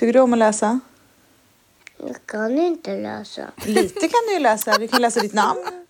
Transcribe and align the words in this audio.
Tycker 0.00 0.12
du 0.12 0.20
om 0.20 0.32
att 0.32 0.38
läsa? 0.38 0.80
Jag 1.96 2.16
kan 2.26 2.58
inte 2.58 2.96
läsa. 2.96 3.50
Lite 3.64 4.00
kan 4.00 4.20
du 4.26 4.32
ju 4.32 4.38
läsa. 4.38 4.78
Du 4.78 4.88
kan 4.88 5.02
läsa 5.02 5.20
ditt 5.20 5.32
namn. 5.32 5.86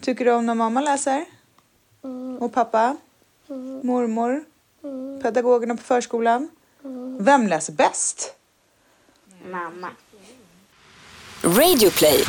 Tycker 0.00 0.24
du 0.24 0.32
om 0.32 0.46
när 0.46 0.54
mamma 0.54 0.80
läser? 0.80 1.24
Och 2.40 2.52
pappa? 2.52 2.96
Mormor? 3.82 4.44
Pedagogerna 5.22 5.76
på 5.76 5.82
förskolan? 5.82 6.48
Vem 7.18 7.46
läser 7.46 7.72
bäst? 7.72 8.34
Mamma. 9.50 9.90
Radioplay. 11.42 12.24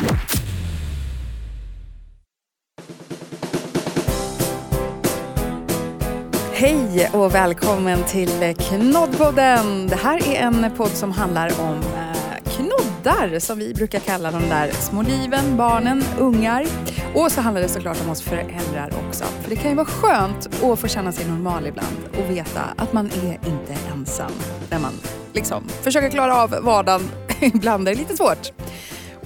Hej 6.60 7.10
och 7.12 7.34
välkommen 7.34 8.04
till 8.04 8.54
Knoddpodden. 8.58 9.86
Det 9.86 9.96
här 9.96 10.28
är 10.28 10.40
en 10.40 10.70
podd 10.76 10.90
som 10.90 11.12
handlar 11.12 11.60
om 11.60 11.74
eh, 11.76 12.52
knoddar 12.56 13.38
som 13.38 13.58
vi 13.58 13.74
brukar 13.74 13.98
kalla 13.98 14.30
de 14.30 14.48
där 14.48 14.70
små 14.70 15.02
liven, 15.02 15.56
barnen, 15.56 16.04
ungar. 16.18 16.66
Och 17.14 17.32
så 17.32 17.40
handlar 17.40 17.62
det 17.62 17.68
såklart 17.68 18.00
om 18.04 18.10
oss 18.10 18.22
föräldrar 18.22 18.92
också. 19.06 19.24
För 19.24 19.50
det 19.50 19.56
kan 19.56 19.70
ju 19.70 19.76
vara 19.76 19.86
skönt 19.86 20.64
att 20.64 20.78
få 20.78 20.88
känna 20.88 21.12
sig 21.12 21.26
normal 21.28 21.66
ibland 21.66 21.96
och 22.18 22.30
veta 22.30 22.60
att 22.76 22.92
man 22.92 23.06
är 23.06 23.32
inte 23.32 23.76
ensam 23.92 24.32
när 24.70 24.78
man 24.78 24.92
liksom 25.32 25.68
försöker 25.82 26.10
klara 26.10 26.36
av 26.36 26.50
vardagen. 26.50 27.10
ibland 27.40 27.88
är 27.88 27.92
det 27.92 27.98
lite 27.98 28.16
svårt. 28.16 28.52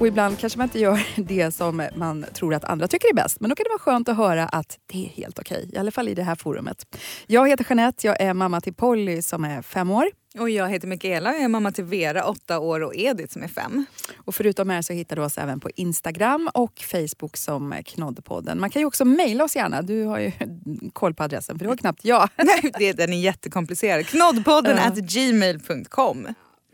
Och 0.04 0.08
ibland 0.08 0.38
kanske 0.38 0.58
man 0.58 0.66
inte 0.66 0.78
gör 0.78 1.00
det 1.16 1.50
som 1.50 1.88
man 1.96 2.26
tror 2.34 2.54
att 2.54 2.64
andra 2.64 2.88
tycker 2.88 3.08
är 3.08 3.14
bäst. 3.14 3.40
Men 3.40 3.50
då 3.50 3.56
kan 3.56 3.64
det 3.64 3.68
vara 3.68 3.78
skönt 3.78 4.08
att 4.08 4.16
höra 4.16 4.46
att 4.46 4.78
det 4.86 5.04
är 5.04 5.08
helt 5.08 5.38
okej. 5.38 5.70
I 5.72 5.78
alla 5.78 5.90
fall 5.90 6.08
i 6.08 6.14
det 6.14 6.22
här 6.22 6.34
forumet. 6.34 6.96
Jag 7.26 7.48
heter 7.48 7.66
Jeanette, 7.68 8.06
jag 8.06 8.20
är 8.20 8.34
mamma 8.34 8.60
till 8.60 8.74
Polly 8.74 9.22
som 9.22 9.44
är 9.44 9.62
fem 9.62 9.90
år. 9.90 10.10
Och 10.38 10.50
jag 10.50 10.68
heter 10.68 10.88
Mikaela, 10.88 11.32
jag 11.32 11.42
är 11.42 11.48
mamma 11.48 11.72
till 11.72 11.84
Vera, 11.84 12.24
åtta 12.24 12.58
år 12.58 12.80
och 12.80 12.96
Edith 12.96 13.32
som 13.32 13.42
är 13.42 13.48
fem. 13.48 13.86
Och 14.16 14.34
förutom 14.34 14.70
här 14.70 14.82
så 14.82 14.92
hittar 14.92 15.16
du 15.16 15.22
oss 15.22 15.38
även 15.38 15.60
på 15.60 15.70
Instagram 15.76 16.50
och 16.54 16.84
Facebook 16.90 17.36
som 17.36 17.74
Knoddpodden. 17.84 18.60
Man 18.60 18.70
kan 18.70 18.82
ju 18.82 18.86
också 18.86 19.04
mejla 19.04 19.44
oss 19.44 19.56
gärna. 19.56 19.82
Du 19.82 20.04
har 20.04 20.18
ju 20.18 20.32
koll 20.92 21.14
på 21.14 21.22
adressen 21.22 21.58
för 21.58 21.64
det 21.64 21.68
var 21.68 21.76
knappt 21.76 22.04
jag. 22.04 22.28
Nej, 22.36 22.72
det, 22.78 22.92
den 22.92 23.12
är 23.12 23.20
jättekomplicerad. 23.20 24.06
Knoddpodden 24.06 24.78
at 24.78 24.96
gmail.com. 24.96 26.26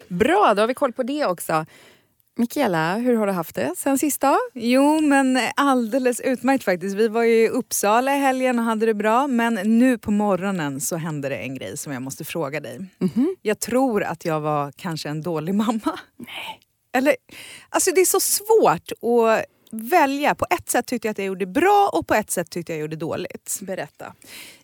Bra, 0.09 0.55
då 0.55 0.63
har 0.63 0.67
vi 0.67 0.75
koll 0.75 0.93
på 0.93 1.03
det 1.03 1.27
också. 1.27 1.67
Mikaela, 2.41 2.97
hur 2.97 3.17
har 3.17 3.27
du 3.27 3.33
haft 3.33 3.55
det 3.55 3.73
sen 3.77 3.99
sista? 3.99 4.39
Jo 4.55 5.01
men 5.01 5.39
alldeles 5.57 6.21
utmärkt 6.21 6.65
faktiskt. 6.65 6.97
Vi 6.97 7.09
var 7.09 7.23
ju 7.23 7.45
i 7.45 7.49
Uppsala 7.49 8.17
i 8.17 8.19
helgen 8.19 8.59
och 8.59 8.65
hade 8.65 8.87
det 8.87 8.95
bra. 8.95 9.27
Men 9.27 9.55
nu 9.55 9.99
på 9.99 10.11
morgonen 10.11 10.81
så 10.81 10.97
hände 10.97 11.29
det 11.29 11.37
en 11.37 11.55
grej 11.55 11.77
som 11.77 11.93
jag 11.93 12.03
måste 12.03 12.25
fråga 12.25 12.61
dig. 12.61 12.81
Jag 13.43 13.61
tror 13.61 14.03
att 14.03 14.25
jag 14.25 14.41
var 14.41 14.73
kanske 14.77 15.09
en 15.09 15.23
dålig 15.23 15.55
mamma. 15.55 15.99
Nej. 16.17 16.61
Eller, 16.93 17.15
alltså 17.69 17.91
det 17.95 18.01
är 18.01 18.05
så 18.05 18.21
svårt 18.21 18.93
att 18.93 19.45
välja. 19.71 20.35
På 20.35 20.47
ett 20.51 20.71
sätt 20.71 20.87
tyckte 20.87 21.09
jag 21.09 21.11
att 21.11 21.19
jag 21.19 21.27
gjorde 21.27 21.47
bra 21.47 21.91
och 21.93 22.07
på 22.07 22.15
ett 22.15 22.31
sätt 22.31 22.51
tyckte 22.51 22.73
jag 22.73 22.81
gjorde 22.81 22.97
dåligt. 22.97 23.59
Berätta. 23.63 24.15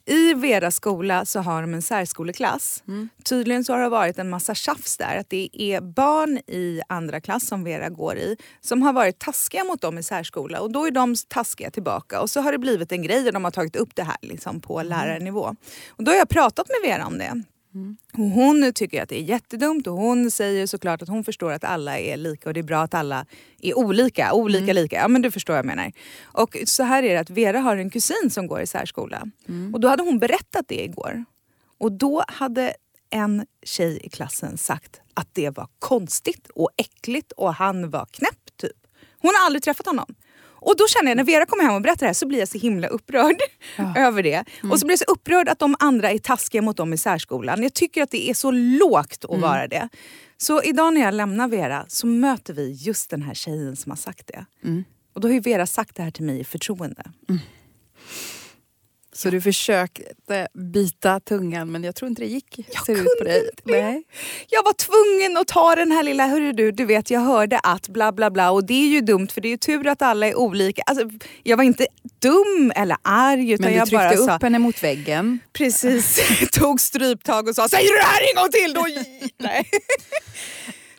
I 0.04 0.34
Veras 0.34 0.76
skola 0.76 1.24
så 1.24 1.40
har 1.40 1.60
de 1.60 1.74
en 1.74 1.82
särskoleklass. 1.82 2.82
Tydligen 3.24 3.64
så 3.64 3.72
har 3.72 3.80
det 3.80 3.88
varit 3.88 4.18
en 4.18 4.30
massa 4.30 4.54
tjafs 4.54 4.96
där. 4.96 5.16
Att 5.16 5.30
det 5.30 5.48
är 5.52 5.80
barn 5.80 6.38
i 6.46 6.80
andra 6.88 7.20
klass 7.20 7.46
som 7.46 7.64
Vera 7.64 7.88
går 7.88 8.18
i 8.18 8.36
som 8.60 8.82
har 8.82 8.92
varit 8.92 9.18
taskiga 9.18 9.64
mot 9.64 9.80
dem 9.80 9.98
i 9.98 10.02
särskola 10.02 10.60
och 10.60 10.72
då 10.72 10.86
är 10.86 10.90
de 10.90 11.14
taskiga 11.28 11.70
tillbaka. 11.70 12.20
Och 12.20 12.30
så 12.30 12.40
har 12.40 12.52
det 12.52 12.58
blivit 12.58 12.92
en 12.92 13.02
grej 13.02 13.26
och 13.26 13.32
de 13.32 13.44
har 13.44 13.50
tagit 13.50 13.76
upp 13.76 13.94
det 13.94 14.02
här 14.02 14.16
liksom 14.22 14.60
på 14.60 14.82
lärarnivå. 14.82 15.54
Och 15.88 16.04
då 16.04 16.10
har 16.10 16.18
jag 16.18 16.28
pratat 16.28 16.68
med 16.68 16.90
Vera 16.90 17.06
om 17.06 17.18
det. 17.18 17.42
Och 18.12 18.24
hon 18.24 18.72
tycker 18.74 19.02
att 19.02 19.08
det 19.08 19.18
är 19.18 19.22
jättedumt 19.22 19.86
och 19.86 19.94
hon 19.94 20.30
säger 20.30 20.66
såklart 20.66 21.02
att 21.02 21.08
hon 21.08 21.24
förstår 21.24 21.52
att 21.52 21.64
alla 21.64 21.98
är 21.98 22.16
lika 22.16 22.48
och 22.48 22.54
det 22.54 22.60
är 22.60 22.64
bra 22.64 22.82
att 22.82 22.94
alla 22.94 23.26
är 23.62 23.78
olika. 23.78 24.32
Olika 24.32 24.72
lika, 24.72 24.96
ja 24.96 25.08
men 25.08 25.22
du 25.22 25.30
förstår 25.30 25.52
vad 25.54 25.58
jag 25.58 25.66
menar. 25.66 25.92
Och 26.22 26.56
så 26.64 26.82
här 26.82 27.02
är 27.02 27.14
det 27.14 27.20
att 27.20 27.30
Vera 27.30 27.60
har 27.60 27.76
en 27.76 27.90
kusin 27.90 28.30
som 28.30 28.46
går 28.46 28.60
i 28.60 28.66
särskola. 28.66 29.26
Och 29.72 29.80
då 29.80 29.88
hade 29.88 30.02
hon 30.02 30.18
berättat 30.18 30.64
det 30.68 30.84
igår. 30.84 31.24
Och 31.78 31.92
då 31.92 32.24
hade 32.28 32.74
en 33.10 33.46
tjej 33.62 34.00
i 34.02 34.08
klassen 34.08 34.58
sagt 34.58 35.00
att 35.14 35.28
det 35.32 35.50
var 35.50 35.68
konstigt 35.78 36.48
och 36.54 36.70
äckligt 36.76 37.32
och 37.32 37.54
han 37.54 37.90
var 37.90 38.06
knäpp 38.06 38.56
typ. 38.56 38.76
Hon 39.18 39.32
har 39.34 39.46
aldrig 39.46 39.62
träffat 39.62 39.86
honom. 39.86 40.14
Och 40.58 40.74
då 40.78 40.86
känner 40.88 41.10
jag 41.10 41.16
när 41.16 41.24
Vera 41.24 41.46
kommer 41.46 41.62
hem 41.64 41.74
och 41.74 41.82
berättar 41.82 41.98
det 42.00 42.06
här 42.06 42.12
så 42.14 42.26
blir 42.26 42.38
jag 42.38 42.48
så 42.48 42.58
himla 42.58 42.88
upprörd 42.88 43.36
över 43.96 44.22
det. 44.22 44.44
Och 44.70 44.80
så 44.80 44.86
blir 44.86 44.92
jag 44.92 44.98
så 44.98 45.12
upprörd 45.12 45.48
att 45.48 45.58
de 45.58 45.76
andra 45.78 46.10
är 46.10 46.18
taskiga 46.18 46.62
mot 46.62 46.76
dem 46.76 46.92
i 46.92 46.98
särskolan. 46.98 47.62
Jag 47.62 47.74
tycker 47.74 48.02
att 48.02 48.10
det 48.10 48.30
är 48.30 48.34
så 48.34 48.50
lågt 48.50 49.24
att 49.28 49.40
vara 49.40 49.66
det. 49.68 49.88
Så 50.38 50.62
idag 50.62 50.94
när 50.94 51.00
jag 51.00 51.14
lämnar 51.14 51.48
Vera 51.48 51.84
så 51.88 52.06
möter 52.06 52.54
vi 52.54 52.70
just 52.72 53.10
den 53.10 53.22
här 53.22 53.34
tjejen 53.34 53.76
som 53.76 53.90
har 53.90 53.96
sagt 53.96 54.26
det. 54.26 54.46
Och 55.14 55.20
då 55.20 55.28
har 55.28 55.32
ju 55.32 55.40
Vera 55.40 55.66
sagt 55.66 55.96
det 55.96 56.02
här 56.02 56.10
till 56.10 56.24
mig 56.24 56.40
i 56.40 56.44
förtroende. 56.44 57.02
Så 59.16 59.30
du 59.30 59.40
försökte 59.40 60.48
bita 60.72 61.20
tungan 61.20 61.72
men 61.72 61.84
jag 61.84 61.94
tror 61.94 62.08
inte 62.08 62.22
det 62.22 62.28
gick. 62.28 62.58
Jag 62.72 62.86
ser 62.86 62.92
ut 62.92 62.98
kunde 62.98 63.10
på 63.18 63.24
dig. 63.24 63.50
inte. 63.50 63.62
Nej. 63.64 64.02
Jag 64.48 64.62
var 64.62 64.72
tvungen 64.72 65.36
att 65.36 65.46
ta 65.48 65.74
den 65.74 65.92
här 65.92 66.02
lilla, 66.02 66.26
hörru 66.26 66.52
du, 66.52 66.72
du 66.72 66.84
vet 66.84 67.10
jag 67.10 67.20
hörde 67.20 67.58
att 67.58 67.88
bla 67.88 68.12
bla 68.12 68.30
bla 68.30 68.50
och 68.50 68.66
det 68.66 68.74
är 68.74 68.88
ju 68.88 69.00
dumt 69.00 69.28
för 69.28 69.40
det 69.40 69.48
är 69.48 69.50
ju 69.50 69.56
tur 69.56 69.86
att 69.86 70.02
alla 70.02 70.26
är 70.26 70.34
olika. 70.34 70.82
Alltså, 70.86 71.10
jag 71.42 71.56
var 71.56 71.64
inte 71.64 71.86
dum 72.22 72.72
eller 72.76 72.96
arg 73.02 73.52
utan 73.52 73.64
Men 73.64 73.72
du 73.72 73.78
jag 73.78 73.88
bara 73.88 74.08
tryckte 74.08 74.26
sa 74.26 74.36
upp 74.36 74.42
henne 74.42 74.58
mot 74.58 74.82
väggen. 74.82 75.38
precis, 75.52 76.20
tog 76.52 76.80
stryptag 76.80 77.48
och 77.48 77.54
sa 77.54 77.68
säger 77.68 77.88
du 77.88 77.96
det 77.96 78.04
här 78.04 78.20
en 78.30 78.42
gång 78.42 78.50
till 78.50 78.72
då... 78.72 78.86
Nej. 79.48 79.70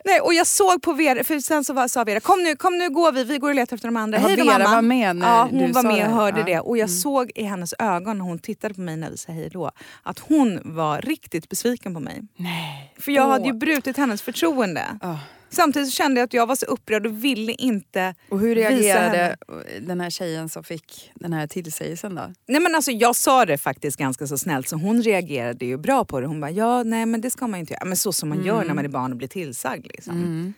Nej, 0.08 0.20
och 0.22 0.34
jag 0.34 0.48
såg 0.48 0.82
på 0.82 0.94
Vera, 0.94 1.24
för 1.24 1.40
sen 1.40 1.64
så 1.64 1.74
var, 1.74 1.88
sa 1.88 2.04
Vera 2.04 2.20
kom 2.20 2.44
nu, 2.44 2.56
kom 2.56 2.78
nu 2.78 2.90
går 2.90 3.12
vi, 3.12 3.24
vi 3.24 3.38
går 3.38 3.50
och 3.50 3.56
letar 3.56 3.76
efter 3.76 3.88
de 3.88 3.98
andra. 3.98 4.18
Hej 4.18 4.36
då 4.36 4.44
Vera 4.46 4.58
mamma. 4.58 4.76
var 4.76 4.82
med 4.82 5.16
när 5.16 5.28
ja, 5.28 5.48
hon 5.52 5.60
du 5.68 5.72
var 5.72 5.82
sa 5.82 5.88
med 5.88 6.08
och 6.08 6.14
hörde 6.16 6.38
Ja. 6.40 6.42
Mm. 6.42 6.54
det. 6.54 6.60
Och 6.60 6.78
jag 6.78 6.90
såg 6.90 7.32
i 7.36 7.44
hennes 7.44 7.74
ögon 7.80 8.18
när 8.18 8.26
hon 8.26 8.40
tittade 8.40 8.74
på 8.74 8.82
mig 8.82 8.98
när 8.98 9.10
vi 9.10 9.18
sa 9.18 9.32
hej 9.32 9.50
då 9.54 9.72
att 10.04 10.20
hon 10.20 10.60
var 10.64 11.02
riktigt 11.02 11.50
besviken 11.50 11.94
på 11.94 12.00
mig. 12.00 12.22
Nej. 12.36 12.94
För 13.00 13.12
jag 13.12 13.26
Åh. 13.26 13.32
hade 13.32 13.46
ju 13.46 13.54
brutit 13.54 13.98
hennes 13.98 14.22
förtroende. 14.22 14.84
Ja. 15.02 15.20
Samtidigt 15.50 15.94
kände 15.94 16.20
jag 16.20 16.26
att 16.26 16.34
jag 16.34 16.48
var 16.48 16.56
så 16.56 16.66
upprörd 16.66 17.06
och 17.06 17.24
ville 17.24 17.52
inte 17.52 18.16
Och 18.30 18.40
hur 18.40 18.56
reagerade 18.56 19.38
den 19.82 20.02
här 20.02 20.10
tjejen 20.10 20.50
som 20.50 20.64
fick 20.64 21.12
den 21.16 21.34
här 21.34 21.48
tillsägelsen 21.48 22.16
då? 22.16 22.34
Nej 22.48 22.62
men 22.62 22.76
alltså 22.76 22.92
jag 22.92 23.16
sa 23.16 23.46
det 23.46 23.58
faktiskt 23.58 23.98
ganska 23.98 24.28
så 24.28 24.38
snällt 24.38 24.70
så 24.70 24.76
hon 24.76 25.02
reagerade 25.04 25.66
ju 25.66 25.78
bra 25.78 26.06
på 26.06 26.20
det. 26.20 26.28
Hon 26.28 26.40
bara 26.42 26.52
ja 26.52 26.84
nej 26.84 27.06
men 27.06 27.22
det 27.22 27.30
ska 27.30 27.48
man 27.48 27.60
ju 27.60 27.62
inte 27.62 27.74
göra. 27.74 27.86
Men 27.86 27.98
så 27.98 28.12
som 28.14 28.30
man 28.30 28.44
gör 28.44 28.56
Mm. 28.56 28.68
när 28.68 28.74
man 28.74 28.86
är 28.86 28.90
barn 28.90 29.12
och 29.12 29.18
blir 29.18 29.28
tillsagd. 29.28 29.88
Liksom. 29.88 30.54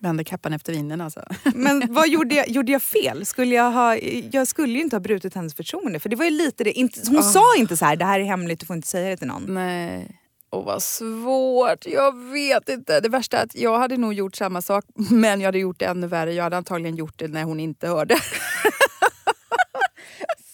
Vände 0.00 0.24
kappan 0.24 0.52
efter 0.52 0.72
vinden 0.72 1.00
alltså. 1.00 1.24
Men 1.54 1.82
vad 1.94 2.08
gjorde 2.14 2.34
jag, 2.34 2.48
gjorde 2.48 2.72
jag 2.72 2.82
fel? 2.82 3.26
Skulle 3.26 3.54
jag, 3.54 3.70
ha, 3.72 3.96
jag 4.32 4.48
skulle 4.48 4.72
ju 4.72 4.80
inte 4.80 4.96
ha 4.96 5.00
brutit 5.00 5.34
hennes 5.34 5.54
förtroende 5.54 6.00
för 6.00 6.08
det 6.08 6.16
var 6.16 6.24
ju 6.24 6.30
lite 6.30 6.64
det. 6.64 6.72
Inte, 6.72 7.00
hon 7.10 7.22
sa 7.22 7.44
inte 7.58 7.76
så 7.76 7.84
här 7.84 7.96
det 7.96 8.04
här 8.04 8.20
är 8.20 8.24
hemligt 8.24 8.60
du 8.60 8.66
får 8.66 8.76
inte 8.76 8.88
säga 8.88 9.08
det 9.10 9.16
till 9.16 9.26
någon. 9.26 9.54
Nej. 9.54 10.17
Och 10.50 10.64
vad 10.64 10.82
svårt, 10.82 11.86
jag 11.86 12.18
vet 12.18 12.68
inte. 12.68 13.00
Det 13.00 13.08
värsta 13.08 13.38
är 13.38 13.44
att 13.44 13.54
jag 13.54 13.78
hade 13.78 13.96
nog 13.96 14.14
gjort 14.14 14.36
samma 14.36 14.62
sak 14.62 14.84
men 14.94 15.40
jag 15.40 15.48
hade 15.48 15.58
gjort 15.58 15.78
det 15.78 15.84
ännu 15.84 16.06
värre. 16.06 16.34
Jag 16.34 16.44
hade 16.44 16.56
antagligen 16.56 16.96
gjort 16.96 17.14
det 17.16 17.28
när 17.28 17.44
hon 17.44 17.60
inte 17.60 17.88
hörde. 17.88 18.18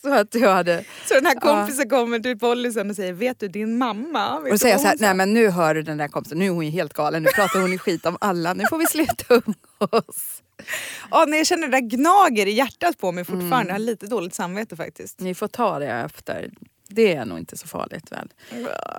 Så 0.02 0.14
att 0.14 0.34
jag 0.34 0.54
hade... 0.54 0.84
Så 1.08 1.14
den 1.14 1.26
här 1.26 1.34
kompisen 1.40 1.88
kommer 1.88 2.18
till 2.18 2.38
policyn 2.38 2.90
och 2.90 2.96
säger 2.96 3.12
vet 3.12 3.40
du 3.40 3.48
din 3.48 3.78
mamma? 3.78 4.40
Vet 4.40 4.44
Och 4.44 4.50
vad 4.50 4.60
så 4.60 4.66
här, 4.66 4.74
hon 4.74 4.82
sa?" 4.84 4.94
nej 4.98 5.14
men 5.14 5.34
nu 5.34 5.48
hör 5.50 5.74
du 5.74 5.82
den 5.82 5.96
där 5.98 6.08
kompisen, 6.08 6.38
nu 6.38 6.46
är 6.46 6.50
hon 6.50 6.64
ju 6.64 6.70
helt 6.70 6.92
galen, 6.92 7.22
nu 7.22 7.28
pratar 7.30 7.60
hon 7.60 7.72
i 7.72 7.78
skit 7.78 8.06
om 8.06 8.16
alla, 8.20 8.54
nu 8.54 8.64
får 8.70 8.78
vi 8.78 8.86
sluta 8.86 9.24
umgås. 9.28 10.42
Ja, 11.10 11.24
nej, 11.28 11.38
jag 11.40 11.46
känner 11.46 11.68
det 11.68 11.80
där 11.80 11.88
gnager 11.88 12.46
i 12.46 12.50
hjärtat 12.50 12.98
på 12.98 13.12
mig 13.12 13.24
fortfarande. 13.24 13.56
Mm. 13.56 13.66
Jag 13.68 13.74
har 13.74 13.78
lite 13.78 14.06
dåligt 14.06 14.34
samvete 14.34 14.76
faktiskt. 14.76 15.20
Ni 15.20 15.34
får 15.34 15.48
ta 15.48 15.78
det 15.78 15.86
efter. 15.86 16.50
Det 16.88 17.14
är 17.14 17.24
nog 17.24 17.38
inte 17.38 17.56
så 17.56 17.66
farligt 17.66 18.12
väl? 18.12 18.32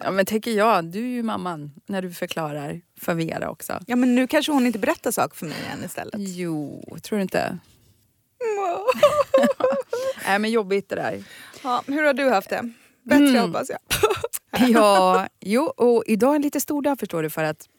Ja, 0.04 0.12
men 0.12 0.26
tänker 0.26 0.52
jag, 0.52 0.86
du 0.86 1.00
är 1.00 1.08
ju 1.10 1.24
mamman 1.24 1.72
när 1.86 2.02
du 2.02 2.12
förklarar 2.14 2.82
för 3.00 3.14
Vera 3.14 3.50
också. 3.50 3.80
Ja 3.88 3.96
men 3.96 4.16
nu 4.16 4.28
kanske 4.28 4.52
hon 4.52 4.66
inte 4.68 4.80
berättar 4.80 5.12
saker 5.12 5.36
för 5.36 5.46
mig 5.46 5.58
än 5.74 5.84
istället. 5.86 6.16
Jo, 6.18 6.84
tror 7.04 7.18
du 7.18 7.22
inte? 7.22 7.58
Nej 10.28 10.40
men 10.40 10.52
jobbigt 10.52 10.90
det 10.90 10.96
där. 10.96 11.24
Ja, 11.64 11.84
hur 11.88 12.04
har 12.04 12.14
du 12.14 12.30
haft 12.30 12.50
det? 12.50 12.72
Bättre 13.04 13.26
Mm. 13.28 13.42
hoppas 13.42 13.70
jag. 13.70 13.80
Ja, 14.70 15.28
jo, 15.40 15.64
och 15.64 16.04
idag 16.08 16.32
är 16.32 16.36
en 16.36 16.42
lite 16.42 16.60
stor 16.62 16.82
dag 16.82 17.00
förstår 17.00 17.24
du 17.24 17.30
för 17.30 17.44
att 17.44 17.70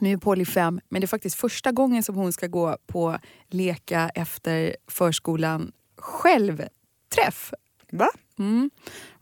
nu 0.00 0.12
är 0.12 0.16
Polly 0.16 0.44
fem, 0.44 0.80
men 0.88 1.00
det 1.00 1.04
är 1.04 1.08
faktiskt 1.08 1.36
första 1.36 1.72
gången 1.72 2.02
som 2.02 2.14
hon 2.14 2.32
ska 2.32 2.46
gå 2.46 2.76
på 2.86 3.18
leka 3.48 4.10
efter 4.14 4.76
förskolan 4.90 5.72
själv-träff. 5.96 7.52
Va? 7.96 8.08
Mm. 8.38 8.70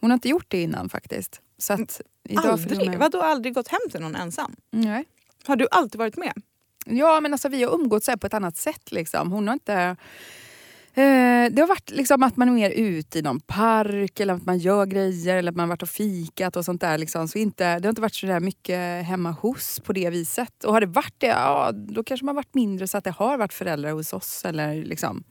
Hon 0.01 0.11
har 0.11 0.15
inte 0.15 0.29
gjort 0.29 0.47
det 0.49 0.63
innan 0.63 0.89
faktiskt. 0.89 1.41
Så 1.59 1.73
att 1.73 2.01
idag 2.29 2.47
Aldrig? 2.47 2.89
hon- 2.91 2.99
Vadå 2.99 3.23
aldrig 3.23 3.55
gått 3.55 3.69
hem 3.69 3.81
till 3.91 4.01
någon 4.01 4.17
ensam? 4.17 4.57
Nej. 4.71 5.05
Har 5.47 5.57
du 5.57 5.69
alltid 5.71 5.99
varit 5.99 6.17
med? 6.17 6.33
Ja 6.87 7.21
men 7.21 7.33
alltså 7.33 7.49
vi 7.49 7.63
har 7.63 7.75
umgåtts 7.75 8.07
på 8.21 8.27
ett 8.27 8.35
annat 8.35 8.57
sätt 8.57 8.93
liksom. 8.93 9.33
Hon 9.33 9.47
har 9.49 9.55
inte 9.55 9.97
Eh, 10.97 11.51
det 11.53 11.61
har 11.61 11.67
varit 11.67 11.91
liksom 11.91 12.23
att 12.23 12.37
man 12.37 12.49
är 12.49 12.53
mer 12.53 12.71
ute 12.71 13.19
i 13.19 13.23
någon 13.23 13.41
park 13.41 14.21
eller 14.21 14.35
att 14.35 14.47
man 14.47 14.59
gör 14.59 14.87
grejer 14.87 15.37
eller 15.37 15.53
att 15.53 15.57
man 15.57 15.63
har 15.63 15.69
varit 15.69 15.83
och 15.83 15.89
fikat 15.89 16.57
och 16.57 16.65
sånt 16.65 16.81
där. 16.81 16.99
Liksom. 16.99 17.29
Så 17.29 17.39
inte, 17.39 17.65
det 17.79 17.87
har 17.87 17.91
inte 17.91 18.03
varit 18.03 18.15
så 18.15 18.27
där 18.27 18.41
mycket 18.41 19.07
hemma 19.07 19.31
hos 19.31 19.81
på 19.81 19.93
det 19.93 20.11
viset. 20.11 20.65
Och 20.65 20.73
har 20.73 20.81
det 20.81 20.87
varit 20.87 21.15
det, 21.19 21.27
ja, 21.27 21.73
då 21.73 22.05
kanske 22.05 22.27
man 22.27 22.35
varit 22.35 22.55
mindre 22.55 22.89
så 22.89 22.99
att 22.99 23.05
det 23.05 23.11
har 23.11 23.39
varit 23.39 23.53
föräldrar 23.53 23.93
hos 23.93 24.13
oss. 24.13 24.45
Eller 24.45 24.85
liksom. 24.85 25.25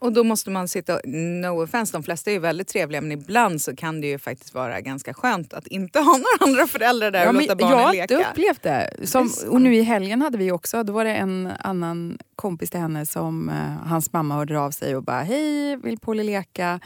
Och 0.00 0.12
då 0.12 0.24
måste 0.24 0.50
man 0.50 0.68
sitta, 0.68 1.00
no 1.04 1.62
offense, 1.62 1.92
de 1.92 2.02
flesta 2.02 2.30
är 2.30 2.34
ju 2.34 2.40
väldigt 2.40 2.68
trevliga 2.68 3.00
men 3.00 3.12
ibland 3.12 3.62
så 3.62 3.76
kan 3.76 4.00
det 4.00 4.06
ju 4.06 4.18
faktiskt 4.18 4.54
vara 4.54 4.80
ganska 4.80 5.14
skönt 5.14 5.52
att 5.52 5.66
inte 5.66 5.98
ha 5.98 6.12
några 6.12 6.50
andra 6.52 6.66
föräldrar 6.66 7.10
där 7.10 7.22
Ja, 7.22 7.28
och 7.28 7.34
låta 7.34 7.56
barnen 7.56 7.78
jag 7.78 7.84
har 7.86 7.92
leka. 7.92 8.14
inte 8.14 8.30
upplevt 8.30 8.62
det. 8.62 8.90
Som, 9.04 9.30
och 9.48 9.60
nu 9.60 9.76
i 9.76 9.82
helgen 9.82 10.22
hade 10.22 10.38
vi 10.38 10.52
också, 10.52 10.82
då 10.82 10.92
var 10.92 11.04
det 11.04 11.14
en 11.14 11.52
annan 11.60 12.18
kompis 12.36 12.70
till 12.70 12.80
henne 12.80 13.06
som 13.06 13.48
eh, 13.48 13.88
hans 13.88 14.12
mamma 14.12 14.34
hörde 14.34 14.60
av 14.60 14.70
sig 14.70 14.96
och 14.96 15.02
bara 15.02 15.20
hej, 15.22 15.76
vill 15.76 15.98
Polly 15.98 16.22
leka? 16.22 16.80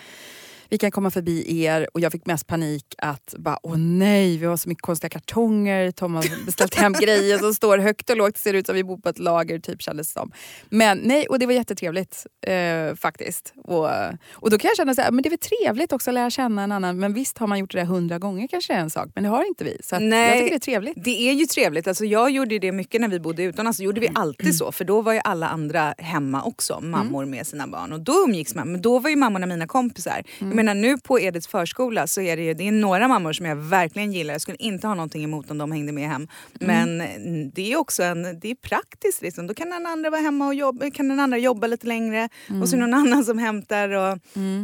Vi 0.72 0.78
kan 0.78 0.90
komma 0.90 1.10
förbi 1.10 1.64
er 1.64 1.88
och 1.94 2.00
jag 2.00 2.12
fick 2.12 2.26
mest 2.26 2.46
panik 2.46 2.94
att 2.98 3.34
bara 3.38 3.58
åh 3.62 3.76
nej, 3.76 4.36
vi 4.36 4.46
har 4.46 4.56
så 4.56 4.68
mycket 4.68 4.82
konstiga 4.82 5.08
kartonger. 5.08 5.90
Tom 5.90 6.14
har 6.14 6.44
beställt 6.46 6.74
hem 6.74 6.92
grejer 6.92 7.38
som 7.38 7.54
står 7.54 7.78
högt 7.78 8.10
och 8.10 8.16
lågt. 8.16 8.34
Det 8.34 8.40
ser 8.40 8.54
ut 8.54 8.66
som 8.66 8.74
vi 8.74 8.84
bor 8.84 8.96
på 8.96 9.08
ett 9.08 9.18
lager 9.18 9.58
typ 9.58 9.82
kändes 9.82 10.08
det 10.08 10.20
som. 10.20 10.32
Men 10.68 10.98
nej, 10.98 11.26
och 11.26 11.38
det 11.38 11.46
var 11.46 11.52
jättetrevligt 11.52 12.26
eh, 12.46 12.94
faktiskt. 12.94 13.54
Och, 13.64 13.88
och 14.32 14.50
då 14.50 14.58
kan 14.58 14.68
jag 14.68 14.76
känna 14.76 14.94
så 14.94 15.00
här, 15.00 15.10
men 15.10 15.22
det 15.22 15.28
är 15.28 15.30
väl 15.30 15.38
trevligt 15.38 15.92
också 15.92 16.10
att 16.10 16.14
lära 16.14 16.30
känna 16.30 16.62
en 16.62 16.72
annan. 16.72 16.98
Men 16.98 17.14
visst 17.14 17.38
har 17.38 17.46
man 17.46 17.58
gjort 17.58 17.72
det 17.72 17.78
där 17.78 17.84
hundra 17.84 18.18
gånger 18.18 18.48
kanske 18.48 18.74
är 18.74 18.78
en 18.78 18.90
sak. 18.90 19.08
Men 19.14 19.24
det 19.24 19.30
har 19.30 19.44
inte 19.44 19.64
vi. 19.64 19.76
Så 19.82 19.98
Nej. 19.98 20.28
jag 20.28 20.38
tycker 20.38 20.50
det 20.50 20.56
är 20.56 20.58
trevligt. 20.58 21.04
Det 21.04 21.28
är 21.28 21.32
ju 21.32 21.46
trevligt. 21.46 21.88
Alltså 21.88 22.04
jag 22.04 22.30
gjorde 22.30 22.58
det 22.58 22.72
mycket 22.72 23.00
när 23.00 23.08
vi 23.08 23.20
bodde 23.20 23.42
utomlands. 23.42 23.76
Så 23.76 23.82
gjorde 23.82 24.00
vi 24.00 24.10
alltid 24.14 24.56
så. 24.56 24.72
För 24.72 24.84
då 24.84 25.02
var 25.02 25.12
ju 25.12 25.20
alla 25.24 25.48
andra 25.48 25.94
hemma 25.98 26.42
också. 26.42 26.80
Mammor 26.80 27.24
med 27.24 27.46
sina 27.46 27.66
barn. 27.66 27.92
Och 27.92 28.00
då 28.00 28.12
umgicks 28.26 28.54
man. 28.54 28.72
Men 28.72 28.82
då 28.82 28.98
var 28.98 29.10
ju 29.10 29.16
mammorna 29.16 29.46
mina 29.46 29.66
kompisar. 29.66 30.22
Jag 30.38 30.61
menar 30.64 30.80
nu 30.80 30.98
på 30.98 31.20
Ediths 31.20 31.46
förskola 31.46 32.06
så 32.06 32.20
är 32.20 32.36
det 32.36 32.42
ju 32.42 32.54
det 32.54 32.68
är 32.68 32.72
några 32.72 33.08
mammor 33.08 33.32
som 33.32 33.46
jag 33.46 33.56
verkligen 33.56 34.12
gillar. 34.12 34.34
Jag 34.34 34.40
skulle 34.40 34.56
inte 34.56 34.86
ha 34.86 34.94
någonting 34.94 35.24
emot 35.24 35.50
om 35.50 35.58
de 35.58 35.72
hängde 35.72 35.92
med 35.92 36.08
hem. 36.08 36.28
Men 36.52 37.00
mm, 37.00 37.50
det 37.50 37.72
är 37.72 37.76
också 37.76 38.02
en, 38.02 38.22
det 38.40 38.50
är 38.50 38.54
praktiskt. 38.54 39.22
Liksom. 39.22 39.46
Då 39.46 39.54
kan 39.54 39.70
den 39.70 39.86
andra 39.86 40.10
vara 40.10 40.20
hemma 40.20 40.46
och 40.46 40.54
jobba, 40.54 40.90
kan 40.90 41.08
den 41.08 41.20
andra 41.20 41.38
jobba 41.38 41.66
lite 41.66 41.86
längre. 41.86 42.28
Och 42.62 42.68
så 42.68 42.76
är 42.76 42.80
det 42.80 42.86
någon 42.86 43.00
annan 43.06 43.24
som 43.24 43.38
hämtar. 43.38 43.88
Och 43.88 44.18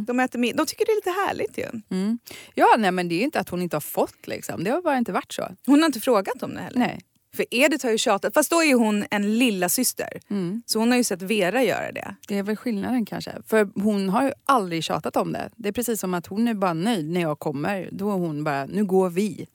de, 0.07 0.19
äter 0.19 0.39
mid- 0.39 0.55
de 0.55 0.65
tycker 0.65 0.85
det 0.85 0.91
är 0.91 0.95
lite 0.95 1.09
härligt 1.27 1.57
ju. 1.57 1.81
Mm. 1.97 2.19
Ja, 2.53 2.75
nej, 2.77 2.91
men 2.91 3.09
det 3.09 3.15
är 3.15 3.17
ju 3.17 3.23
inte 3.23 3.39
att 3.39 3.49
hon 3.49 3.61
inte 3.61 3.75
har 3.75 3.81
fått. 3.81 4.27
Liksom. 4.27 4.63
Det 4.63 4.71
har 4.71 4.81
bara 4.81 4.97
inte 4.97 5.11
varit 5.11 5.33
så. 5.33 5.47
Hon 5.65 5.79
har 5.79 5.85
inte 5.85 5.99
frågat 5.99 6.43
om 6.43 6.53
det 6.53 6.61
heller. 6.61 6.79
Nej. 6.79 6.99
För 7.35 7.45
Edith 7.51 7.85
har 7.85 7.91
ju 7.91 7.97
tjatat, 7.97 8.33
fast 8.33 8.49
då 8.49 8.63
är 8.63 8.75
hon 8.75 9.05
en 9.11 9.37
lilla 9.37 9.69
syster. 9.69 10.09
Mm. 10.29 10.61
Så 10.65 10.79
hon 10.79 10.91
har 10.91 10.97
ju 10.97 11.03
sett 11.03 11.21
Vera 11.21 11.63
göra 11.63 11.91
det. 11.91 12.15
Det 12.27 12.37
är 12.37 12.43
väl 12.43 12.55
skillnaden 12.55 13.05
kanske. 13.05 13.31
För 13.47 13.69
hon 13.81 14.09
har 14.09 14.23
ju 14.23 14.31
aldrig 14.45 14.83
tjatat 14.83 15.15
om 15.15 15.31
det. 15.31 15.49
Det 15.55 15.69
är 15.69 15.73
precis 15.73 15.99
som 15.99 16.13
att 16.13 16.27
hon 16.27 16.47
är 16.47 16.53
bara 16.53 16.73
nöjd 16.73 17.09
när 17.09 17.21
jag 17.21 17.39
kommer. 17.39 17.89
Då 17.91 18.09
är 18.11 18.13
hon 18.17 18.43
bara, 18.43 18.65
nu 18.65 18.85
går 18.85 19.09
vi. 19.09 19.47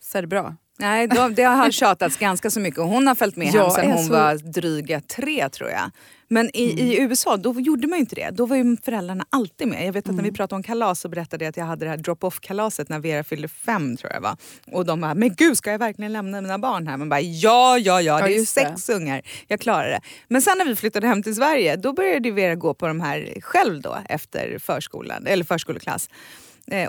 Så 0.00 0.18
är 0.18 0.22
det 0.22 0.28
bra. 0.28 0.56
Nej, 0.80 1.06
då, 1.06 1.28
det 1.28 1.42
har 1.42 1.70
tjatats 1.70 2.16
ganska 2.16 2.50
så 2.50 2.60
mycket 2.60 2.80
och 2.80 2.88
hon 2.88 3.06
har 3.06 3.14
följt 3.14 3.36
med 3.36 3.46
hem 3.48 3.56
Jag 3.56 3.72
sen 3.72 3.90
hon 3.90 4.04
så- 4.04 4.12
var 4.12 4.34
dryga 4.52 5.00
tre 5.00 5.48
tror 5.48 5.70
jag. 5.70 5.90
Men 6.32 6.50
i, 6.56 6.62
i 6.62 7.00
USA 7.00 7.36
då 7.36 7.60
gjorde 7.60 7.86
man 7.88 7.98
ju 7.98 8.00
inte 8.00 8.14
det. 8.14 8.30
Då 8.32 8.46
var 8.46 8.56
ju 8.56 8.76
föräldrarna 8.84 9.24
alltid 9.30 9.68
med. 9.68 9.86
Jag 9.86 9.92
vet 9.92 10.08
att 10.08 10.14
när 10.14 10.22
vi 10.22 10.32
pratade 10.32 10.56
om 10.56 10.62
kalas 10.62 11.00
så 11.00 11.08
berättade 11.08 11.44
jag 11.44 11.50
att 11.50 11.56
jag 11.56 11.64
hade 11.64 11.84
det 11.84 11.90
här 11.90 11.96
drop-off 11.96 12.40
kalaset 12.40 12.88
när 12.88 12.98
Vera 12.98 13.24
fyllde 13.24 13.48
fem 13.48 13.96
tror 13.96 14.12
jag 14.12 14.20
var. 14.20 14.36
Och 14.72 14.86
de 14.86 15.00
bara, 15.00 15.14
men 15.14 15.34
gud 15.34 15.56
ska 15.56 15.70
jag 15.70 15.78
verkligen 15.78 16.12
lämna 16.12 16.40
mina 16.40 16.58
barn 16.58 16.86
här? 16.86 16.96
Man 16.96 17.08
bara, 17.08 17.20
ja, 17.20 17.78
ja, 17.78 18.00
ja, 18.00 18.20
Ja, 18.20 18.26
det 18.26 18.34
är 18.34 18.40
det. 18.40 18.46
sex 18.46 18.88
ungar. 18.88 19.22
Jag 19.46 19.60
klarar 19.60 19.88
det. 19.88 20.00
Men 20.28 20.42
sen 20.42 20.58
när 20.58 20.64
vi 20.64 20.76
flyttade 20.76 21.06
hem 21.06 21.22
till 21.22 21.34
Sverige 21.36 21.76
då 21.76 21.92
började 21.92 22.30
Vera 22.30 22.54
gå 22.54 22.74
på 22.74 22.86
de 22.86 23.00
här 23.00 23.34
själv 23.40 23.80
då 23.80 23.96
efter 24.08 24.58
förskolan, 24.58 25.26
eller 25.26 25.44
förskoleklass 25.44 26.08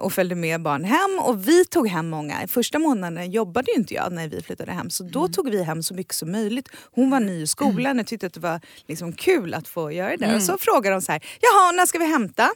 och 0.02 0.14
följde 0.14 0.36
med 0.36 0.62
barn 0.62 0.84
hem 0.84 1.20
och 1.20 1.48
vi 1.48 1.66
tog 1.66 1.88
hem 1.88 2.10
många. 2.10 2.48
Första 2.48 2.80
månaden 2.80 3.32
jobbade 3.32 3.72
ju 3.72 3.78
inte 3.78 3.94
jag 3.94 4.14
när 4.14 4.28
vi 4.28 4.42
flyttade 4.42 4.72
hem 4.72 4.90
så 4.90 5.04
då 5.04 5.28
tog 5.28 5.50
vi 5.50 5.64
hem 5.64 5.84
så 5.84 5.94
mycket 5.94 6.16
som 6.16 6.32
möjligt. 6.32 6.70
Hon 6.92 7.10
var 7.10 7.20
ny 7.20 7.42
i 7.42 7.48
skolan 7.48 8.00
och 8.00 8.08
tyckte 8.08 8.28
att 8.28 8.34
det 8.34 8.40
var 8.40 8.62
liksom 8.88 9.14
kul 9.14 9.54
att 9.54 9.68
få 9.68 9.92
göra 9.92 10.18
det. 10.18 10.36
Och 10.36 10.44
så 10.44 10.58
frågade 10.58 10.96
de 10.96 11.02
så 11.02 11.12
här, 11.12 11.22
jaha 11.42 11.72
när 11.72 11.86
ska 11.86 12.00
vi 12.00 12.06
hämta? 12.06 12.50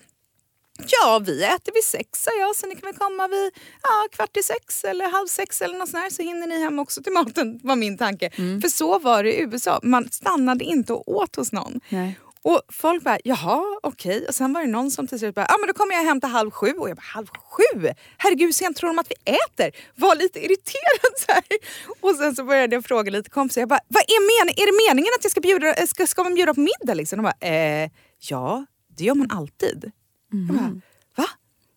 Ja, 0.87 1.19
vi 1.25 1.43
äter 1.43 1.73
vid 1.73 1.83
sex 1.83 2.23
sa 2.23 2.31
jag, 2.39 2.55
så 2.55 2.67
ni 2.67 2.75
kan 2.75 2.87
väl 2.89 2.99
komma 2.99 3.27
vid 3.27 3.51
ja, 3.83 4.07
kvart 4.11 4.37
i 4.37 4.43
sex 4.43 4.83
eller 4.83 5.11
halv 5.11 5.27
sex 5.27 5.61
eller 5.61 5.77
något 5.77 5.89
sånt 5.89 6.03
där, 6.03 6.09
så 6.09 6.21
hinner 6.21 6.47
ni 6.47 6.59
hem 6.59 6.79
också 6.79 7.03
till 7.03 7.13
maten, 7.13 7.59
var 7.63 7.75
min 7.75 7.97
tanke. 7.97 8.29
För 8.61 8.69
så 8.69 8.99
var 8.99 9.23
det 9.23 9.33
i 9.33 9.41
USA, 9.41 9.79
man 9.83 10.09
stannade 10.11 10.63
inte 10.63 10.93
och 10.93 11.15
åt 11.15 11.35
hos 11.35 11.51
någon. 11.51 11.79
Nej. 11.89 12.19
Och 12.45 12.61
folk 12.69 13.03
bara, 13.03 13.17
jaha, 13.23 13.79
okej. 13.83 14.25
Och 14.27 14.35
sen 14.35 14.53
var 14.53 14.61
det 14.61 14.67
någon 14.67 14.91
som 14.91 15.07
till 15.07 15.19
slut 15.19 15.35
bara, 15.35 15.45
ja 15.49 15.55
men 15.59 15.67
då 15.67 15.73
kommer 15.73 15.95
jag 15.95 16.21
till 16.21 16.29
halv 16.29 16.51
sju. 16.51 16.71
Och 16.71 16.89
jag 16.89 16.97
bara, 16.97 17.01
halv 17.01 17.27
sju? 17.27 17.89
Herregud, 18.17 18.47
hur 18.47 18.51
sent 18.51 18.77
tror 18.77 18.89
de 18.89 18.99
att 18.99 19.11
vi 19.11 19.33
äter? 19.33 19.71
Var 19.95 20.15
lite 20.15 20.39
irriterad 20.39 21.13
så 21.17 21.31
här. 21.31 21.43
Och 21.99 22.15
sen 22.15 22.35
så 22.35 22.43
började 22.43 22.75
jag 22.75 22.85
fråga 22.85 23.11
lite 23.11 23.29
kompisar, 23.29 23.61
jag 23.61 23.69
bara, 23.69 23.79
vad 23.87 24.03
är, 24.03 24.45
men 24.45 24.53
är 24.53 24.65
det 24.65 24.89
meningen 24.89 25.11
att 25.17 25.23
jag 25.23 25.31
ska 25.31 25.41
bjuda, 25.41 25.87
ska, 25.87 26.07
ska 26.07 26.23
man 26.23 26.35
bjuda 26.35 26.53
på 26.53 26.59
middag 26.59 26.93
liksom? 26.93 27.17
De 27.17 27.23
bara, 27.23 27.49
eh, 27.49 27.89
ja, 28.19 28.65
det 28.97 29.03
gör 29.03 29.15
man 29.15 29.31
alltid. 29.31 29.91
Jag 30.31 30.57
bara, 30.57 30.81
va? 31.17 31.29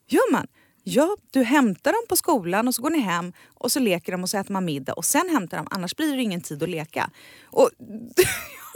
Gör 0.09 0.33
man? 0.33 0.47
Ja, 0.85 1.17
du 1.31 1.43
hämtar 1.43 1.93
dem 1.93 2.03
på 2.09 2.17
skolan 2.17 2.69
och 2.69 2.75
så 2.75 2.83
går 2.83 2.91
ni 2.91 3.01
hem 3.01 3.33
och 3.55 3.73
så 3.73 3.81
leker 3.81 4.13
de 4.13 4.23
och 4.23 4.31
så 4.31 4.39
äter 4.39 4.53
man 4.53 4.65
middag 4.65 4.93
och 4.93 5.05
sen 5.05 5.29
hämtar 5.29 5.57
de, 5.57 5.67
annars 5.71 5.97
blir 5.97 6.17
det 6.17 6.23
ingen 6.23 6.41
tid 6.41 6.63
att 6.63 6.69
leka. 6.69 7.11
Och 7.47 7.71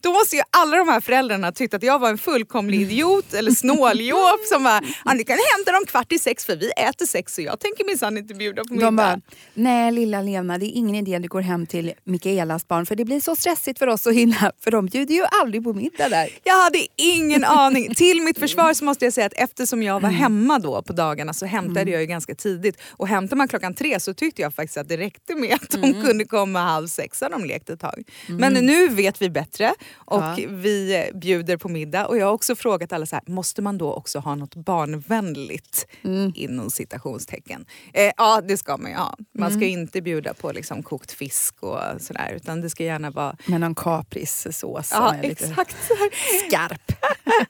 då 0.00 0.12
måste 0.12 0.36
ju 0.36 0.42
alla 0.50 0.76
de 0.76 0.88
här 0.88 1.00
föräldrarna 1.00 1.52
tyckt 1.52 1.74
att 1.74 1.82
jag 1.82 1.98
var 1.98 2.08
en 2.08 2.18
fullkomlig 2.18 2.80
idiot 2.80 3.34
eller 3.34 3.50
snåljåp 3.50 4.40
som 4.52 4.64
bara, 4.64 4.80
ja, 5.04 5.12
ni 5.12 5.24
kan 5.24 5.38
hämta 5.56 5.72
dem 5.72 5.86
kvart 5.86 6.12
i 6.12 6.18
sex 6.18 6.44
för 6.44 6.56
vi 6.56 6.70
äter 6.70 7.06
sex 7.06 7.38
och 7.38 7.44
jag 7.44 7.60
tänker 7.60 7.84
minsann 7.84 8.18
inte 8.18 8.34
bjuda 8.34 8.64
på 8.64 8.74
middag. 8.74 8.86
De 8.86 8.96
bara, 8.96 9.20
nej 9.54 9.92
lilla 9.92 10.22
Lena, 10.22 10.58
det 10.58 10.66
är 10.66 10.72
ingen 10.76 10.94
idé 10.94 11.18
du 11.18 11.28
går 11.28 11.40
hem 11.40 11.66
till 11.66 11.92
Mikaelas 12.04 12.68
barn 12.68 12.86
för 12.86 12.96
det 12.96 13.04
blir 13.04 13.20
så 13.20 13.36
stressigt 13.36 13.78
för 13.78 13.86
oss 13.86 14.06
att 14.06 14.14
hinna. 14.14 14.52
För 14.60 14.70
de 14.70 14.86
bjuder 14.86 15.14
ju 15.14 15.24
aldrig 15.42 15.64
på 15.64 15.72
middag 15.72 16.08
där. 16.08 16.28
Jag 16.44 16.62
hade 16.62 16.86
ingen 16.96 17.44
aning. 17.44 17.94
Till 17.94 18.22
mitt 18.22 18.38
försvar 18.38 18.74
så 18.74 18.84
måste 18.84 19.04
jag 19.04 19.14
säga 19.14 19.26
att 19.26 19.32
eftersom 19.32 19.82
jag 19.82 20.00
var 20.00 20.08
hemma 20.08 20.58
då 20.58 20.82
på 20.82 20.92
dagarna 20.92 21.32
så 21.34 21.46
hämtade 21.46 21.90
jag 21.90 22.00
ju 22.00 22.06
ganska 22.06 22.34
tidigt. 22.34 22.80
Och 22.90 23.08
hämtade 23.08 23.36
man 23.36 23.48
klockan 23.48 23.74
tre 23.74 24.00
så 24.00 24.14
tyckte 24.14 24.42
jag 24.42 24.54
faktiskt 24.54 24.76
att 24.76 24.88
det 24.88 24.96
räckte 24.96 25.34
med 25.34 25.54
att 25.54 25.70
de 25.70 25.92
kunde 26.04 26.24
komma 26.24 26.60
halv 26.60 26.86
sex 26.86 27.20
när 27.20 27.30
de 27.30 27.44
lekte 27.44 27.72
ett 27.72 27.80
tag. 27.80 28.02
Men 28.28 28.52
nu 28.52 28.88
vet 28.88 29.22
vi 29.22 29.30
bättre 29.30 29.65
och 29.94 30.22
Ja. 30.22 30.36
vi 30.48 31.10
bjuder 31.14 31.56
på 31.56 31.68
middag. 31.68 32.06
Och 32.06 32.18
jag 32.18 32.26
har 32.26 32.32
också 32.32 32.56
frågat 32.56 32.92
alla 32.92 33.06
så 33.06 33.16
här, 33.16 33.24
måste 33.26 33.62
man 33.62 33.78
då 33.78 33.92
också 33.92 34.18
ha 34.18 34.34
något 34.34 34.54
barnvänligt 34.54 35.86
inom 36.34 36.70
citationstecken? 36.70 37.66
Eh, 37.92 38.12
ja 38.16 38.40
det 38.48 38.56
ska 38.56 38.76
man 38.76 38.90
ju 38.90 38.96
ha. 38.96 39.16
Man 39.38 39.50
ska 39.52 39.64
inte 39.64 40.02
bjuda 40.02 40.34
på 40.34 40.52
liksom 40.52 40.82
kokt 40.82 41.12
fisk 41.12 41.62
och 41.62 41.80
sådär 42.00 42.32
utan 42.36 42.60
det 42.60 42.70
ska 42.70 42.84
gärna 42.84 43.10
vara 43.10 43.36
Med 43.46 43.60
någon 43.60 43.74
kaprissås 43.74 44.58
som 44.58 44.82
Ja, 44.90 45.14
är 45.14 45.22
lite 45.28 45.44
exakt. 45.46 45.76
här. 45.88 46.46
skarp. 46.48 46.92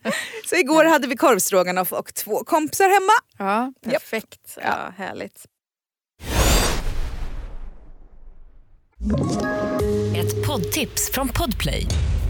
Så 0.50 0.56
igår 0.56 0.84
hade 0.84 1.06
vi 1.08 1.16
korvstroganoff 1.16 1.92
och 1.92 2.14
två 2.14 2.44
kompisar 2.44 2.84
hemma. 2.88 3.12
Ja, 3.50 3.72
perfekt. 3.90 4.58
Ja, 4.62 4.92
härligt. 4.96 5.44
Ett 10.16 10.46
poddtips 10.46 11.10
från 11.12 11.28
Podplay. 11.28 11.86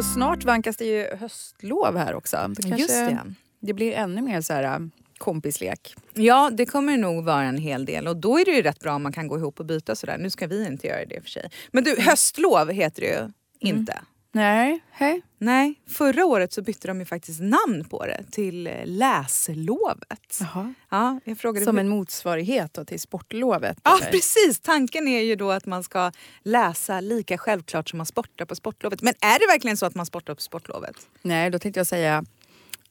Och 0.00 0.06
snart 0.06 0.44
vankas 0.44 0.76
det 0.76 0.84
ju 0.84 1.16
höstlov 1.16 1.96
här 1.96 2.14
också. 2.14 2.36
Det 2.48 2.62
kanske, 2.62 2.80
Just 2.80 2.88
det. 2.88 3.34
det 3.60 3.72
blir 3.72 3.92
ännu 3.92 4.22
mer 4.22 4.40
så 4.40 4.52
här 4.52 4.62
äh, 4.64 4.78
kompislek. 5.18 5.94
Ja, 6.14 6.50
det 6.52 6.66
kommer 6.66 6.96
nog 6.96 7.24
vara 7.24 7.42
en 7.42 7.58
hel 7.58 7.84
del 7.84 8.08
och 8.08 8.16
då 8.16 8.38
är 8.38 8.44
det 8.44 8.50
ju 8.50 8.62
rätt 8.62 8.80
bra 8.80 8.94
om 8.94 9.02
man 9.02 9.12
kan 9.12 9.28
gå 9.28 9.38
ihop 9.38 9.60
och 9.60 9.66
byta 9.66 9.94
sådär. 9.94 10.18
Nu 10.18 10.30
ska 10.30 10.46
vi 10.46 10.66
inte 10.66 10.86
göra 10.86 11.04
det 11.04 11.20
för 11.20 11.28
sig. 11.28 11.50
Men 11.72 11.84
du, 11.84 12.00
höstlov 12.00 12.70
heter 12.70 13.00
det 13.00 13.08
ju 13.08 13.32
inte. 13.70 14.00
Nej, 14.32 14.80
hej. 14.90 15.22
Nej, 15.38 15.74
förra 15.88 16.24
året 16.26 16.52
så 16.52 16.62
bytte 16.62 16.88
de 16.88 17.00
ju 17.00 17.06
faktiskt 17.06 17.40
namn 17.40 17.84
på 17.90 18.06
det 18.06 18.24
till 18.30 18.66
eh, 18.66 18.72
läslovet. 18.84 20.38
Jaha. 20.40 20.74
Ja, 20.90 21.20
jag 21.24 21.38
frågade 21.38 21.64
Som 21.66 21.76
hur- 21.76 21.80
en 21.84 21.88
motsvarighet 21.88 22.78
till 22.86 23.00
sportlovet? 23.00 23.78
Ja, 23.84 23.98
eller? 24.00 24.10
precis. 24.10 24.60
Tanken 24.60 25.08
är 25.08 25.20
ju 25.20 25.36
då 25.36 25.50
att 25.50 25.66
man 25.66 25.82
ska 25.82 26.12
läsa 26.42 27.00
lika 27.00 27.38
självklart 27.38 27.88
som 27.88 27.96
man 27.96 28.06
sportar 28.06 28.44
på 28.44 28.54
sportlovet. 28.54 29.02
Men 29.02 29.14
är 29.20 29.38
det 29.38 29.46
verkligen 29.52 29.76
så 29.76 29.86
att 29.86 29.94
man 29.94 30.06
sportar 30.06 30.34
på 30.34 30.40
sportlovet? 30.40 30.96
Nej, 31.22 31.50
då 31.50 31.58
tänkte 31.58 31.80
jag 31.80 31.86
säga 31.86 32.24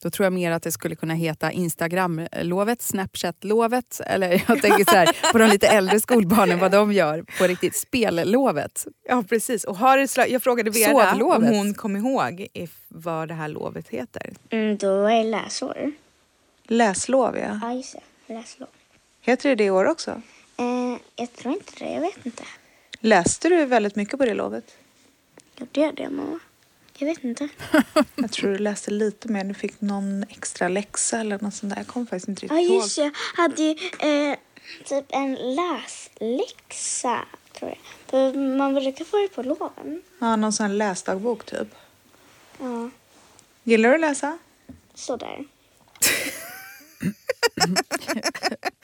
då 0.01 0.09
tror 0.09 0.25
jag 0.25 0.33
mer 0.33 0.51
att 0.51 0.63
det 0.63 0.71
skulle 0.71 0.95
kunna 0.95 1.13
heta 1.13 1.51
Instagram-lovet, 1.51 2.81
Snapchat-lovet 2.81 4.01
eller 4.05 4.43
jag 4.47 4.61
tänker 4.61 4.85
så 4.85 4.91
här 4.97 5.31
på 5.31 5.37
de 5.37 5.49
lite 5.49 5.67
äldre 5.67 5.99
skolbarnen 5.99 6.59
vad 6.59 6.71
de 6.71 6.93
gör 6.93 7.25
på 7.37 7.43
riktigt. 7.43 7.75
Spellovet. 7.75 8.85
Ja, 9.07 9.23
precis. 9.29 9.63
Och 9.63 9.77
har 9.77 9.97
det 9.97 10.27
jag 10.27 10.43
frågade 10.43 10.69
Vera 10.69 10.93
om 10.93 11.19
Sovlovet. 11.19 11.49
hon 11.49 11.73
kom 11.73 11.95
ihåg 11.95 12.47
if, 12.53 12.71
vad 12.87 13.27
det 13.27 13.33
här 13.33 13.47
lovet 13.47 13.87
heter. 13.89 14.33
Mm, 14.49 14.77
då 14.77 15.05
är 15.05 15.23
det 15.23 15.29
läsår. 15.29 15.91
Läslov, 16.63 17.37
ja. 17.37 17.59
Ja, 17.61 17.73
just 17.73 17.95
det. 18.27 18.33
Läslov. 18.33 18.69
Heter 19.21 19.49
det 19.49 19.55
det 19.55 19.63
i 19.63 19.69
år 19.69 19.85
också? 19.85 20.21
Eh, 20.57 20.97
jag 21.15 21.33
tror 21.33 21.53
inte 21.53 21.71
det. 21.85 21.91
Jag 21.93 22.01
vet 22.01 22.25
inte. 22.25 22.43
Läste 22.99 23.49
du 23.49 23.65
väldigt 23.65 23.95
mycket 23.95 24.19
på 24.19 24.25
det 24.25 24.33
lovet? 24.33 24.65
Gjorde 25.57 25.81
jag 25.81 25.95
det, 25.95 26.09
mamma? 26.09 26.39
Jag 26.99 27.05
vet 27.07 27.23
inte. 27.23 27.49
Jag 28.15 28.31
tror 28.31 28.51
du 28.51 28.57
läste 28.57 28.91
lite 28.91 29.27
mer. 29.27 29.43
Du 29.43 29.53
fick 29.53 29.81
någon 29.81 30.23
extra 30.29 30.67
läxa 30.67 31.19
eller 31.19 31.39
något 31.41 31.53
sånt 31.53 31.69
där. 31.73 31.79
Jag 31.79 31.87
kommer 31.87 32.05
faktiskt 32.05 32.27
inte 32.27 32.45
Ja, 32.45 32.53
riktigt 32.53 32.69
ihåg. 32.71 32.81
just 32.83 32.95
det. 32.95 33.01
Jag 33.03 33.13
hade 33.43 33.61
ju 33.63 33.71
eh, 34.31 34.37
typ 34.85 35.05
en 35.09 35.33
läsläxa, 35.55 37.19
tror 37.59 37.69
jag. 37.71 37.77
För 38.07 38.33
man 38.57 38.73
brukar 38.75 39.05
få 39.05 39.17
det 39.17 39.27
på 39.27 39.43
loven. 39.43 40.01
Ja, 40.19 40.35
någon 40.35 40.53
sån 40.53 40.65
här 40.65 40.73
läsdagbok 40.73 41.45
typ. 41.45 41.67
Ja, 42.59 42.89
Gillar 43.63 43.89
du 43.89 43.95
att 43.95 44.01
läsa? 44.01 44.37
sådär. 44.93 45.45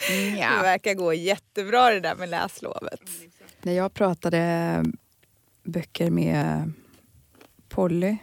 Det 0.07 0.61
verkar 0.61 0.93
gå 0.93 1.13
jättebra 1.13 1.89
det 1.89 1.99
där 1.99 2.15
med 2.15 2.29
läslovet. 2.29 2.99
När 3.61 3.73
jag 3.73 3.93
pratade 3.93 4.83
böcker 5.63 6.09
med 6.09 6.71
Polly 7.75 8.17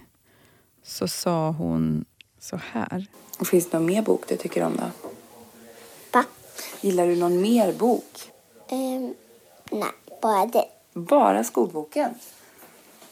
så 0.82 1.08
sa 1.08 1.50
hon 1.50 2.04
så 2.40 2.60
här. 2.72 3.06
Finns 3.50 3.70
det 3.70 3.78
någon 3.78 3.86
mer 3.86 4.02
bok 4.02 4.24
du 4.28 4.36
tycker 4.36 4.62
om 4.62 4.76
då? 4.76 5.08
Va? 6.12 6.24
Gillar 6.80 7.06
du 7.06 7.16
någon 7.16 7.40
mer 7.40 7.72
bok? 7.72 8.30
Ehm, 8.68 9.14
nej, 9.70 9.90
bara 10.22 10.46
det. 10.46 10.64
Bara 10.92 11.44
skolboken? 11.44 12.14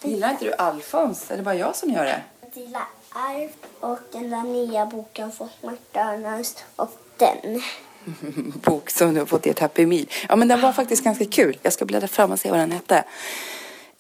Gillar 0.03 0.31
inte 0.31 0.45
du 0.45 0.53
Alfons? 0.53 1.31
Är 1.31 1.37
det 1.37 1.43
bara 1.43 1.55
jag 1.55 1.77
som 1.77 1.91
gör 1.91 2.05
det? 2.05 2.23
Jag 2.41 2.63
gillar 2.65 2.85
Arv 3.13 3.51
och 3.81 3.99
den 4.13 4.31
där 4.31 4.43
nya 4.43 4.87
boken 4.87 5.33
från 5.33 5.49
McDonalds 5.63 6.65
och 6.77 6.91
den. 7.17 7.63
Bok 8.65 8.91
som 8.91 9.15
du 9.15 9.21
har 9.21 9.27
fått 9.27 9.47
i 9.47 9.51
ett 9.51 9.59
Happy 9.59 9.87
Meal. 9.87 10.07
Ja, 10.29 10.37
men 10.37 10.49
den 10.49 10.61
var 10.61 10.73
faktiskt 10.73 11.05
ganska 11.05 11.25
kul. 11.25 11.59
Jag 11.63 11.73
ska 11.73 11.85
bläddra 11.85 12.09
fram 12.09 12.33
och 12.33 12.41
se 12.41 12.51
vad 12.51 12.59
den 12.59 12.73
hette. 12.73 13.05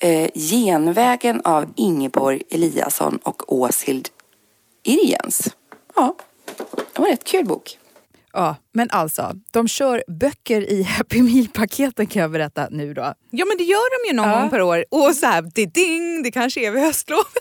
Eh, 0.02 0.30
Genvägen 0.35 1.40
av 1.45 1.73
Ingeborg 1.76 2.42
Eliasson 2.50 3.16
och 3.23 3.52
Åshild 3.52 4.09
Irjens. 4.83 5.57
Ja, 5.97 6.16
det 6.95 6.99
var 6.99 7.07
en 7.07 7.12
rätt 7.12 7.25
kul 7.25 7.47
bok. 7.47 7.78
Ja, 8.33 8.57
men 8.73 8.91
alltså, 8.91 9.33
de 9.50 9.69
kör 9.69 10.03
böcker 10.09 10.61
i 10.71 10.83
Happy 10.83 11.23
Meal-paketen 11.23 12.07
kan 12.07 12.23
jag 12.23 12.31
berätta 12.31 12.69
nu 12.71 12.95
då. 12.95 13.15
Ja 13.31 13.45
men 13.45 13.57
det 13.59 13.65
gör 13.65 14.05
de 14.05 14.11
ju 14.11 14.17
någon 14.17 14.29
Ja. 14.31 14.41
gång 14.41 14.50
per 14.50 14.62
år. 14.62 14.85
Och 14.91 15.15
så 15.15 15.27
här, 15.27 15.43
det 15.55 15.67
ding, 15.67 16.23
det 16.23 16.31
kanske 16.31 16.61
är 16.67 16.71
vid 16.71 16.83
höstlovet. 16.83 17.27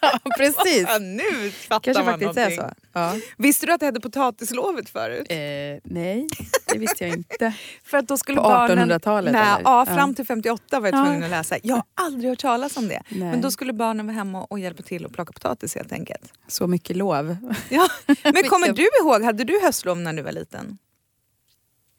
Ja, 0.00 0.18
precis. 0.38 0.86
Ja, 0.88 0.98
nu 0.98 1.50
fattar 1.50 1.80
Kanske 1.80 2.02
man 2.02 2.12
faktiskt 2.12 2.36
är 2.38 2.50
någonting. 2.50 2.76
så. 2.92 2.98
Ja. 2.98 3.14
Visste 3.38 3.66
du 3.66 3.72
att 3.72 3.80
det 3.80 3.86
hette 3.86 4.00
potatislovet 4.00 4.88
förut? 4.90 5.26
Eh, 5.30 5.36
nej, 5.84 6.26
det 6.72 6.78
visste 6.78 7.04
jag 7.06 7.16
inte. 7.16 7.52
För 7.84 7.98
att 7.98 8.08
då 8.08 8.16
skulle 8.16 8.36
På 8.36 8.42
barnen... 8.42 8.90
1800-talet, 8.90 9.32
Nej, 9.32 9.42
eller? 9.42 9.62
Ja, 9.64 9.86
fram 9.86 10.14
till 10.14 10.26
58 10.26 10.80
var 10.80 10.88
jag 10.88 10.98
Ja. 11.00 11.04
tvungen 11.04 11.24
att 11.24 11.30
läsa. 11.30 11.56
Jag 11.62 11.74
har 11.76 11.84
aldrig 11.94 12.30
hört 12.30 12.38
talas 12.38 12.76
om 12.76 12.88
det. 12.88 13.02
Nej. 13.08 13.18
Men 13.30 13.40
då 13.40 13.50
skulle 13.50 13.72
barnen 13.72 14.06
vara 14.06 14.14
hemma 14.16 14.44
och 14.44 14.58
hjälpa 14.58 14.82
till 14.82 15.06
att 15.06 15.12
plocka 15.12 15.32
potatis 15.32 15.74
helt 15.74 15.92
enkelt. 15.92 16.32
Så 16.48 16.66
mycket 16.66 16.96
lov. 16.96 17.36
Ja. 17.68 17.88
Men 18.24 18.42
kommer 18.48 18.72
du 18.72 18.88
ihåg, 19.02 19.22
hade 19.22 19.44
du 19.44 19.60
höstlov 19.62 19.98
när 19.98 20.12
du 20.12 20.22
var 20.22 20.32
liten? 20.32 20.78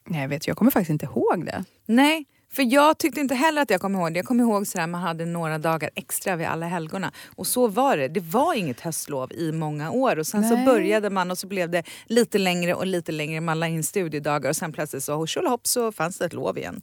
Nej, 0.06 0.26
vet, 0.26 0.46
jag 0.46 0.56
kommer 0.56 0.70
faktiskt 0.70 0.90
inte 0.90 1.06
ihåg 1.06 1.46
det. 1.46 1.64
Nej, 1.86 2.26
för 2.52 2.72
jag 2.74 2.98
tyckte 2.98 3.20
inte 3.20 3.34
heller 3.34 3.62
att 3.62 3.70
jag 3.70 3.80
kom 3.80 3.94
ihåg 3.94 4.12
det. 4.12 4.18
Jag 4.18 4.26
kommer 4.26 4.44
ihåg 4.44 4.62
att 4.62 4.90
man 4.90 4.94
hade 5.02 5.26
några 5.26 5.58
dagar 5.58 5.90
extra 5.94 6.36
vid 6.36 6.46
alla 6.46 6.66
helgorna. 6.66 7.12
Och 7.36 7.46
så 7.46 7.68
var 7.68 7.96
det. 7.96 8.08
Det 8.08 8.20
var 8.20 8.54
inget 8.54 8.80
höstlov 8.80 9.32
i 9.32 9.52
många 9.52 9.90
år. 9.90 10.18
Och 10.18 10.26
sen 10.26 10.48
så 10.48 10.54
Nej. 10.56 10.66
började 10.66 11.10
man 11.10 11.30
och 11.30 11.38
så 11.38 11.46
blev 11.46 11.70
det 11.70 11.82
lite 12.06 12.38
längre 12.38 12.74
och 12.74 12.86
lite 12.86 13.12
längre. 13.12 13.40
Man 13.40 13.60
la 13.60 13.66
in 13.66 13.84
studiedagar 13.84 14.50
och 14.50 14.56
sen 14.56 14.72
plötsligt 14.72 15.04
så 15.04 15.26
tjolahopp 15.26 15.66
så 15.66 15.92
fanns 15.92 16.18
det 16.18 16.24
ett 16.24 16.32
lov 16.32 16.58
igen. 16.58 16.80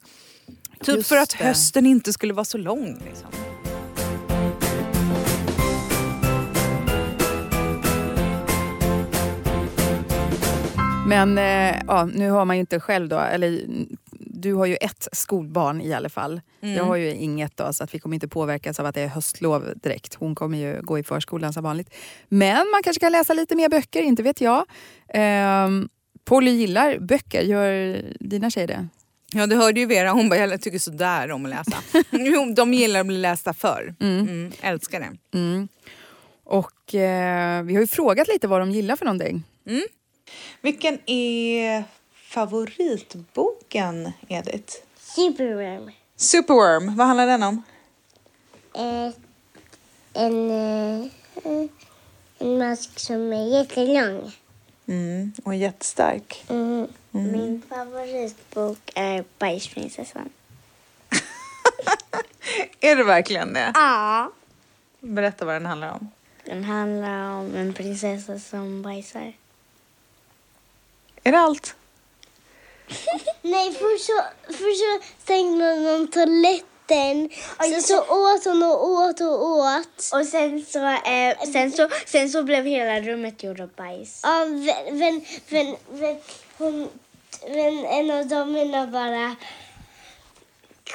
Typ 0.80 0.96
Just 0.96 1.08
för 1.08 1.16
att 1.16 1.36
det. 1.38 1.44
hösten 1.44 1.86
inte 1.86 2.12
skulle 2.12 2.32
vara 2.34 2.44
så 2.44 2.58
lång. 2.58 2.98
Liksom. 3.04 3.28
Men 11.06 11.38
eh, 11.38 11.82
ja, 11.86 12.04
nu 12.04 12.30
har 12.30 12.44
man 12.44 12.56
ju 12.56 12.60
inte 12.60 12.80
själv 12.80 13.08
då, 13.08 13.18
eller 13.18 13.62
du 14.10 14.54
har 14.54 14.66
ju 14.66 14.76
ett 14.76 15.08
skolbarn 15.12 15.80
i 15.80 15.94
alla 15.94 16.08
fall. 16.08 16.40
Jag 16.60 16.84
har 16.84 16.96
ju 16.96 17.14
inget 17.14 17.56
då, 17.56 17.72
så 17.72 17.84
att 17.84 17.94
vi 17.94 17.98
kommer 17.98 18.14
inte 18.14 18.28
påverkas 18.28 18.80
av 18.80 18.86
att 18.86 18.94
det 18.94 19.00
är 19.00 19.08
höstlov 19.08 19.72
direkt. 19.76 20.14
Hon 20.14 20.34
kommer 20.34 20.58
ju 20.58 20.82
gå 20.82 20.98
i 20.98 21.02
förskolan 21.02 21.52
som 21.52 21.64
vanligt. 21.64 21.94
Men 22.28 22.70
man 22.70 22.82
kanske 22.82 23.00
kan 23.00 23.12
läsa 23.12 23.34
lite 23.34 23.56
mer 23.56 23.68
böcker, 23.68 24.02
inte 24.02 24.22
vet 24.22 24.40
jag. 24.40 24.64
Ehm, 25.08 25.88
Polly 26.24 26.50
gillar 26.50 26.98
böcker, 26.98 27.42
gör 27.42 28.02
dina 28.20 28.50
tjejer 28.50 28.66
det? 28.66 28.88
Ja, 29.32 29.46
du 29.46 29.56
hörde 29.56 29.80
ju 29.80 29.86
Vera, 29.86 30.10
hon 30.10 30.28
bara 30.28 30.40
jag 30.40 30.60
tycker 30.60 30.78
sådär 30.78 31.30
om 31.30 31.44
att 31.44 31.50
läsa. 31.50 31.76
De 32.56 32.74
gillar 32.74 33.00
att 33.00 33.06
bli 33.06 33.18
lästa 33.18 33.54
för. 33.54 33.94
Mm, 34.00 34.52
älskar 34.60 35.00
det. 35.00 35.38
Mm. 35.38 35.68
Och 36.44 36.94
eh, 36.94 37.62
vi 37.62 37.74
har 37.74 37.80
ju 37.80 37.86
frågat 37.86 38.28
lite 38.28 38.48
vad 38.48 38.60
de 38.60 38.70
gillar 38.70 38.96
för 38.96 39.04
någonting. 39.04 39.44
Vilken 40.60 40.98
är 41.06 41.84
favoritboken, 42.14 44.12
Edith? 44.28 44.74
Superworm. 44.98 45.90
Superworm, 46.16 46.96
vad 46.96 47.06
handlar 47.06 47.26
den 47.26 47.42
om? 47.42 47.62
Eh, 48.74 49.10
en, 50.12 50.50
eh, 50.50 51.06
en 52.38 52.58
mask 52.58 52.98
som 52.98 53.32
är 53.32 53.58
jättelång. 53.58 54.32
Mm, 54.86 55.32
och 55.44 55.54
jättestark. 55.54 56.44
Mm. 56.48 56.88
Min 57.10 57.62
favoritbok 57.68 58.78
är 58.94 59.24
Bajsprinsessan. 59.38 60.28
Är 62.80 62.96
det 62.96 63.04
verkligen 63.04 63.52
det? 63.52 63.72
Ja. 63.74 64.32
Berätta 65.00 65.44
vad 65.44 65.54
den 65.54 65.66
handlar 65.66 65.92
om. 65.92 66.10
Den 66.44 66.64
handlar 66.64 67.30
om 67.30 67.54
en 67.54 67.74
prinsessa 67.74 68.38
som 68.38 68.82
bajsar. 68.82 69.32
Är 71.24 71.32
det 71.32 71.38
allt? 71.38 71.74
Nej, 73.42 73.72
först 73.72 74.04
så, 74.04 74.22
först 74.46 74.78
så 74.78 75.00
stängde 75.22 75.64
hon 75.64 75.94
om 75.94 76.08
toaletten. 76.08 77.30
Sen 77.60 77.82
så 77.82 77.98
åt 77.98 78.44
hon 78.44 78.62
och 78.62 78.90
åt 78.90 79.20
och 79.20 79.46
åt. 79.46 80.10
Och 80.14 80.26
sen 80.26 80.64
så, 80.64 80.78
eh, 80.88 81.52
sen 81.52 81.72
så, 81.72 81.88
sen 82.06 82.30
så 82.30 82.42
blev 82.42 82.64
hela 82.64 83.00
rummet 83.00 83.42
gjort 83.42 83.60
av 83.60 83.68
bajs. 83.68 84.20
Ja, 84.22 84.44
men, 84.44 84.98
men, 84.98 85.24
men, 85.48 85.76
men, 85.90 86.16
hon, 86.58 86.88
men 87.48 87.84
en 87.84 88.10
av 88.10 88.26
damerna 88.26 88.86
bara 88.86 89.36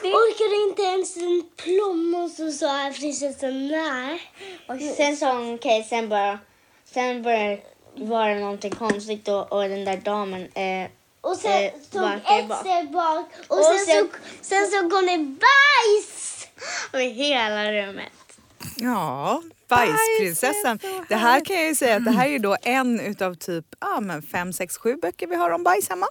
orkade 0.04 0.70
inte 0.70 0.82
ens 0.82 1.18
en 1.18 1.44
plomma 1.56 2.24
och 2.24 2.32
så 2.32 2.52
sa 2.52 2.92
prinsessan 3.00 3.68
nej. 3.68 4.22
Och 4.68 4.96
sen 4.98 5.18
sa 5.18 5.34
hon 5.34 5.56
okej, 5.56 5.84
sen 5.90 6.10
bara, 6.10 6.40
sen 6.86 7.24
började 7.24 7.62
var 8.00 8.30
det 8.30 8.40
någonting 8.40 8.72
konstigt 8.76 9.28
och, 9.28 9.52
och 9.54 9.62
den 9.70 9.86
där 9.86 9.98
damen 9.98 10.42
eh, 10.54 10.90
Och 11.22 11.36
sen 11.38 11.64
eh, 11.64 11.72
tog 11.92 12.04
ett 12.40 12.48
bak. 12.48 12.60
steg 12.60 12.92
bak 12.92 13.26
och, 13.48 13.58
Och 13.58 13.64
sen, 13.66 13.86
sen- 13.86 14.10
så, 14.42 14.46
sen 14.46 14.68
så 14.68 14.90
kom 14.90 15.06
det 15.06 15.18
bajs! 15.18 16.48
över 16.94 17.06
hela 17.06 17.72
rummet. 17.72 18.12
Ja, 18.78 19.42
Bajsprinsessan. 19.68 20.80
Det 21.10 21.16
här 21.16 21.46
kan 21.46 21.56
jag 21.56 21.66
ju 21.66 21.76
säga 21.76 21.96
att 21.96 22.06
det 22.06 22.12
här 22.12 22.26
är 22.26 22.30
ju 22.32 22.40
då 22.40 22.58
en 22.62 23.00
utav 23.00 23.34
typ 23.36 23.66
ja, 23.80 24.00
men 24.00 24.22
fem, 24.22 24.54
sex, 24.54 24.78
sju 24.78 24.96
böcker 24.96 25.28
vi 25.28 25.36
har 25.36 25.50
om 25.50 25.64
bajs 25.64 25.90
hemma. 25.90 26.08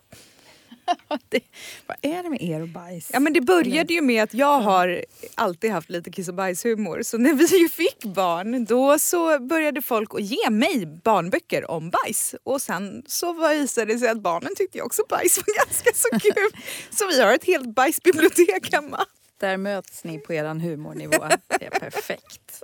Det, 1.28 1.40
vad 1.87 1.97
är 2.02 2.23
det 2.23 2.31
med 2.31 2.43
er 2.43 2.62
och 2.62 2.69
bajs? 2.69 3.11
Ja 3.12 3.21
men 3.21 3.33
det 3.33 3.40
började 3.40 3.95
ju 3.95 4.00
med 4.00 4.23
att 4.23 4.35
jag 4.35 4.61
har 4.61 5.05
alltid 5.35 5.71
haft 5.71 5.90
lite 5.90 6.11
kiss 6.11 6.28
och 6.28 6.35
bajshumor. 6.35 7.02
Så 7.02 7.19
när 7.19 7.35
vi 7.35 7.69
fick 7.73 8.05
barn 8.05 8.64
då 8.64 8.99
så 8.99 9.38
började 9.38 9.83
folk 9.83 10.14
att 10.14 10.21
ge 10.21 10.50
mig 10.50 10.87
barnböcker 10.87 11.71
om 11.71 11.90
bajs. 11.90 12.35
Och 12.45 12.62
sen 12.62 13.02
så 13.07 13.49
visade 13.49 13.93
det 13.93 13.99
sig 13.99 14.09
att 14.09 14.21
barnen 14.21 14.55
tyckte 14.57 14.78
ju 14.78 14.85
också 14.85 15.02
bajs 15.09 15.38
var 15.38 15.55
ganska 15.66 15.90
så 15.95 16.09
kul. 16.19 16.61
Så 16.90 17.07
vi 17.07 17.23
har 17.23 17.35
ett 17.35 17.45
helt 17.45 17.75
bajsbibliotek 17.75 18.73
hemma. 18.73 19.05
Där 19.40 19.57
möts 19.57 20.05
ni 20.05 20.19
på 20.19 20.33
er 20.33 20.45
humornivå. 20.45 21.25
Det 21.59 21.66
är 21.66 21.71
perfekt. 21.71 22.62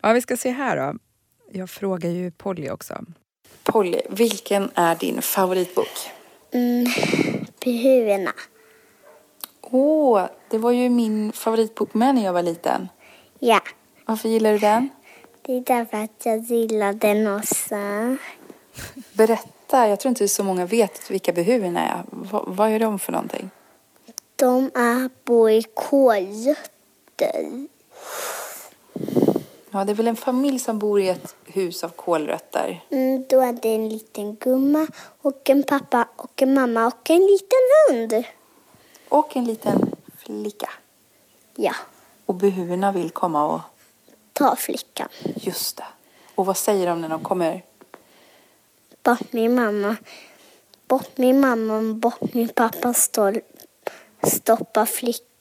Ja, 0.00 0.12
vi 0.12 0.20
ska 0.20 0.36
se 0.36 0.50
här 0.50 0.76
då. 0.76 0.98
Jag 1.52 1.70
frågar 1.70 2.10
ju 2.10 2.30
Polly 2.30 2.70
också. 2.70 3.04
Polly, 3.62 4.00
vilken 4.08 4.70
är 4.74 4.94
din 4.94 5.22
favoritbok? 5.22 6.10
Mm. 6.52 6.86
Åh, 9.60 10.24
det 10.48 10.58
var 10.58 10.70
ju 10.70 10.88
min 10.88 11.32
favoritbok 11.32 11.94
med 11.94 12.14
när 12.14 12.24
jag 12.24 12.32
var 12.32 12.42
liten. 12.42 12.88
Ja, 13.38 13.60
Varför 14.06 14.28
gillar 14.28 14.52
du 14.52 14.58
den? 14.58 14.88
det 15.42 15.52
är 15.56 15.60
därför 15.60 15.96
att 15.98 16.26
jag 16.26 16.38
gillar 16.38 16.92
den 16.92 17.36
också. 17.36 17.76
Berätta, 19.12 19.88
jag 19.88 20.00
tror 20.00 20.08
inte 20.08 20.28
så 20.28 20.44
många 20.44 20.66
vet 20.66 21.10
vilka 21.10 21.32
behuvierna 21.32 21.80
är. 21.88 22.02
Va, 22.10 22.44
vad 22.46 22.70
är 22.70 22.80
de 22.80 22.98
för 22.98 23.12
någonting? 23.12 23.50
De 24.36 24.70
är 24.74 25.10
bor 25.24 25.50
i. 25.50 25.64
Ja, 29.74 29.84
det 29.84 29.92
är 29.92 29.94
väl 29.94 30.08
en 30.08 30.16
familj 30.16 30.58
som 30.58 30.78
bor 30.78 31.00
i 31.00 31.08
ett 31.08 31.36
hus 31.44 31.84
av 31.84 31.88
kålrötter. 31.88 32.84
Mm, 32.90 33.24
då 33.28 33.40
är 33.40 33.52
det 33.52 33.68
en 33.68 33.88
liten 33.88 34.34
gumma 34.36 34.86
och 35.22 35.50
en 35.50 35.62
pappa 35.62 36.08
och 36.16 36.42
en 36.42 36.54
mamma 36.54 36.86
och 36.86 37.10
en 37.10 37.20
liten 37.26 37.58
hund. 37.88 38.24
Och 39.08 39.36
en 39.36 39.44
liten 39.44 39.94
flicka. 40.18 40.70
Ja, 41.54 41.74
Och 42.26 42.34
behuvierna 42.34 42.92
vill 42.92 43.10
komma 43.10 43.54
och... 43.54 43.60
ta 44.32 44.56
flickan. 44.56 45.08
Just 45.36 45.76
det. 45.76 45.86
Och 46.34 46.46
vad 46.46 46.56
säger 46.56 46.86
de 46.86 47.00
när 47.00 47.08
de 47.08 47.22
kommer? 47.22 47.64
Bort 49.02 49.32
min 49.32 49.54
mamma. 49.54 49.96
Bort 50.88 51.18
min 51.18 51.40
mamma 51.40 51.76
och 51.76 51.94
bort 51.94 52.34
min 52.34 52.48
pappa 52.48 52.94
står, 52.94 53.40
stoppar 54.22 54.86
flickan 54.86 55.31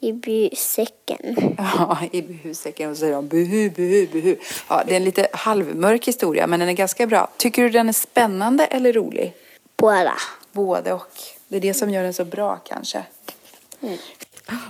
i 0.00 0.12
bysäcken. 0.12 1.54
Ja, 1.58 1.98
i 2.12 2.22
buhusäcken 2.22 2.90
och 2.90 2.96
så 2.96 3.00
säger 3.00 3.14
de 3.14 3.28
buhu, 3.28 3.70
buhu, 3.70 4.06
buhu. 4.06 4.36
Ja, 4.68 4.82
det 4.86 4.92
är 4.92 4.96
en 4.96 5.04
lite 5.04 5.28
halvmörk 5.32 6.08
historia, 6.08 6.46
men 6.46 6.60
den 6.60 6.68
är 6.68 6.72
ganska 6.72 7.06
bra. 7.06 7.30
Tycker 7.36 7.62
du 7.62 7.68
den 7.68 7.88
är 7.88 7.92
spännande 7.92 8.66
eller 8.66 8.92
rolig? 8.92 9.34
Båda. 9.76 10.14
Både 10.52 10.92
och. 10.92 11.12
Det 11.48 11.56
är 11.56 11.60
det 11.60 11.74
som 11.74 11.90
gör 11.90 12.02
den 12.02 12.14
så 12.14 12.24
bra 12.24 12.56
kanske. 12.56 13.02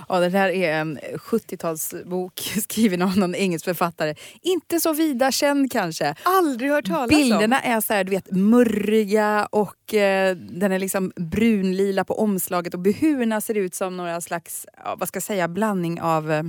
Ja, 0.09 0.19
det 0.19 0.29
här 0.29 0.49
är 0.49 0.73
en 0.73 0.99
70-talsbok 0.99 2.61
skriven 2.63 3.01
av 3.01 3.17
någon 3.17 3.35
engelsk 3.35 3.65
författare. 3.65 4.15
Inte 4.41 4.79
så 4.79 4.93
vida 4.93 5.31
känd 5.31 5.71
kanske. 5.71 6.15
Aldrig 6.23 6.71
hört 6.71 6.85
talas 6.85 7.09
Bilderna 7.09 7.61
är 7.61 7.81
så 7.81 7.93
här, 7.93 8.03
du 8.03 8.09
vet, 8.11 8.31
murriga 8.31 9.47
och 9.51 9.93
eh, 9.93 10.35
den 10.35 10.71
är 10.71 10.79
liksom 10.79 11.11
brunlila 11.15 12.03
på 12.03 12.19
omslaget 12.19 12.73
och 12.73 12.79
behurna 12.79 13.41
ser 13.41 13.57
ut 13.57 13.75
som 13.75 13.97
några 13.97 14.21
slags, 14.21 14.65
ja, 14.83 14.95
vad 14.99 15.07
ska 15.07 15.17
jag 15.17 15.23
säga, 15.23 15.47
blandning 15.47 16.01
av 16.01 16.31
eh, 16.31 16.43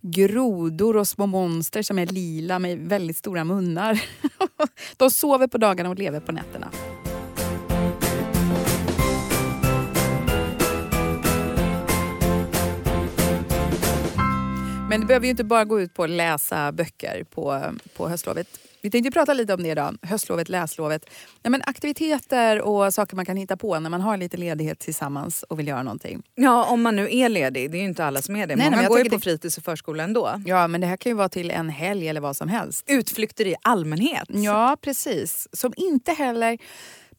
grodor 0.00 0.96
och 0.96 1.08
små 1.08 1.26
monster 1.26 1.82
som 1.82 1.98
är 1.98 2.06
lila 2.06 2.58
med 2.58 2.78
väldigt 2.78 3.16
stora 3.16 3.44
munnar. 3.44 4.02
De 4.96 5.10
sover 5.10 5.46
på 5.46 5.58
dagarna 5.58 5.90
och 5.90 5.98
lever 5.98 6.20
på 6.20 6.32
nätterna. 6.32 6.70
Men 14.88 15.00
det 15.00 15.06
behöver 15.06 15.26
ju 15.26 15.30
inte 15.30 15.44
bara 15.44 15.64
gå 15.64 15.80
ut 15.80 15.94
på 15.94 16.04
att 16.04 16.10
läsa 16.10 16.72
böcker 16.72 17.24
på, 17.30 17.62
på 17.96 18.08
höstlovet. 18.08 18.46
Vi 18.82 18.90
tänkte 18.90 19.10
prata 19.10 19.32
lite 19.32 19.54
om 19.54 19.62
det 19.62 19.68
idag, 19.68 19.96
höstlovet, 20.02 20.48
läslovet. 20.48 21.04
Ja, 21.42 21.50
men 21.50 21.62
aktiviteter 21.66 22.60
och 22.60 22.94
saker 22.94 23.16
man 23.16 23.24
kan 23.26 23.36
hitta 23.36 23.56
på 23.56 23.80
när 23.80 23.90
man 23.90 24.00
har 24.00 24.16
lite 24.16 24.36
ledighet 24.36 24.78
tillsammans 24.78 25.42
och 25.42 25.58
vill 25.58 25.68
göra 25.68 25.82
någonting. 25.82 26.22
Ja, 26.34 26.64
om 26.64 26.82
man 26.82 26.96
nu 26.96 27.08
är 27.16 27.28
ledig. 27.28 27.70
Det 27.70 27.76
är 27.78 27.80
ju 27.80 27.86
inte 27.88 28.04
alla 28.04 28.22
som 28.22 28.36
är 28.36 28.46
det. 28.46 28.56
Nej, 28.56 28.70
Många 28.70 28.82
jag 28.82 28.88
går 28.88 28.98
ju 28.98 29.04
på 29.10 29.16
det- 29.16 29.20
fritids 29.22 29.58
och 29.58 29.64
förskola 29.64 30.02
ändå. 30.04 30.42
Ja, 30.46 30.68
men 30.68 30.80
det 30.80 30.86
här 30.86 30.96
kan 30.96 31.10
ju 31.10 31.16
vara 31.16 31.28
till 31.28 31.50
en 31.50 31.68
helg 31.70 32.08
eller 32.08 32.20
vad 32.20 32.36
som 32.36 32.48
helst. 32.48 32.84
Utflykter 32.86 33.46
i 33.46 33.54
allmänhet. 33.62 34.24
Ja, 34.28 34.76
precis. 34.80 35.48
Som 35.52 35.72
inte 35.76 36.12
heller 36.12 36.58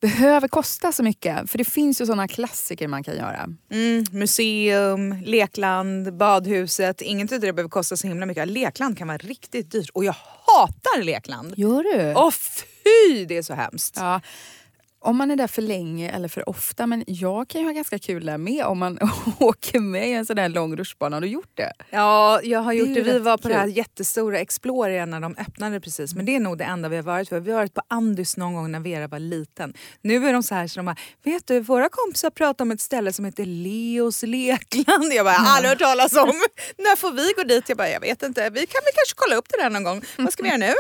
behöver 0.02 0.48
kosta 0.48 0.92
så 0.92 1.04
mycket. 1.04 1.50
För 1.50 1.58
det 1.58 1.66
finns 1.66 2.02
ju 2.02 2.06
såna 2.06 2.28
klassiker 2.28 2.88
man 2.88 3.04
kan 3.04 3.16
göra. 3.16 3.50
Mm, 3.72 4.06
museum, 4.12 5.22
lekland, 5.26 6.18
badhuset. 6.18 7.02
Inget 7.02 7.32
av 7.32 7.40
det 7.40 7.54
behöver 7.54 7.70
kosta 7.70 7.98
så 7.98 8.08
himla 8.08 8.26
mycket. 8.26 8.48
Lekland 8.48 8.98
kan 8.98 9.08
vara 9.08 9.18
riktigt 9.18 9.72
dyrt 9.72 9.90
och 9.94 10.06
jag 10.06 10.16
hatar 10.46 11.04
lekland. 11.04 11.54
Gör 11.58 11.84
du? 11.84 12.14
Åh 12.16 12.32
fy, 12.32 13.26
det 13.26 13.38
är 13.38 13.44
så 13.44 13.54
hemskt. 13.54 13.96
Ja. 13.98 14.22
Om 15.02 15.18
man 15.18 15.32
är 15.32 15.36
där 15.36 15.48
för 15.48 15.62
länge 15.62 16.10
eller 16.10 16.28
för 16.28 16.50
ofta. 16.50 16.88
Men 16.88 17.04
jag 17.08 17.48
kan 17.48 17.62
ju 17.62 17.68
ha 17.68 17.74
ganska 17.74 18.00
kul 18.00 18.26
där 18.26 18.38
med 18.38 18.66
om 18.66 18.80
man 18.80 19.00
åker 19.40 19.80
med 19.80 20.10
i 20.10 20.14
en 20.14 20.26
sån 20.26 20.38
här 20.38 20.50
lång 20.50 20.76
rutschbana. 20.78 21.16
Har 21.16 21.22
du 21.22 21.28
gjort 21.28 21.52
det? 21.54 21.72
Ja, 21.90 22.40
jag 22.44 22.60
har 22.60 22.74
Det 22.74 22.80
gjort 22.80 22.90
ju 22.90 22.94
det. 22.94 23.02
Vi 23.14 23.20
var 23.20 23.38
på 23.38 23.48
det 23.48 23.54
här 23.56 23.66
kul. 23.66 23.78
jättestora 23.78 24.40
Exploria 24.40 25.06
när 25.06 25.20
de 25.20 25.36
öppnade 25.38 25.80
precis. 25.82 26.16
Men 26.16 26.26
det 26.26 26.36
är 26.36 26.40
nog 26.40 26.58
det 26.58 26.64
enda 26.64 26.90
vi 26.90 26.96
har 26.96 27.04
varit 27.04 27.30
på. 27.30 27.40
Vi 27.40 27.52
har 27.52 27.60
varit 27.60 27.74
på 27.74 27.82
Andys 27.88 28.38
någon 28.38 28.54
gång 28.54 28.72
när 28.72 28.80
Vera 28.80 29.08
var 29.08 29.20
liten. 29.20 29.74
Nu 30.02 30.28
är 30.28 30.34
de 30.34 30.44
så 30.44 30.56
här 30.56 30.68
så 30.68 30.80
de 30.80 30.86
bara, 30.86 30.96
vet 31.24 31.48
du 31.48 31.60
våra 31.60 31.90
kompisar 31.90 32.30
pratar 32.30 32.66
om 32.66 32.72
ett 32.72 32.82
ställe 32.82 33.14
som 33.14 33.26
heter 33.26 33.46
Leos 33.46 34.24
lekland. 34.24 35.14
Jag 35.14 35.26
bara, 35.26 35.36
aldrig 35.36 35.70
hört 35.70 35.80
talas 35.80 36.16
om. 36.16 36.28
när 36.78 36.96
får 36.96 37.12
vi 37.12 37.34
gå 37.38 37.44
dit? 37.44 37.70
Jag 37.70 37.78
bara, 37.78 37.90
jag 37.90 38.00
vet 38.02 38.24
inte. 38.24 38.42
Vi 38.50 38.60
kan 38.66 38.82
väl 38.86 38.94
kanske 38.96 39.14
kolla 39.16 39.36
upp 39.36 39.46
det 39.50 39.64
där 39.64 39.70
någon 39.70 39.84
gång. 39.84 40.02
Vad 40.18 40.34
ska 40.34 40.44
vi 40.44 40.50
göra 40.50 40.58
nu? 40.58 40.74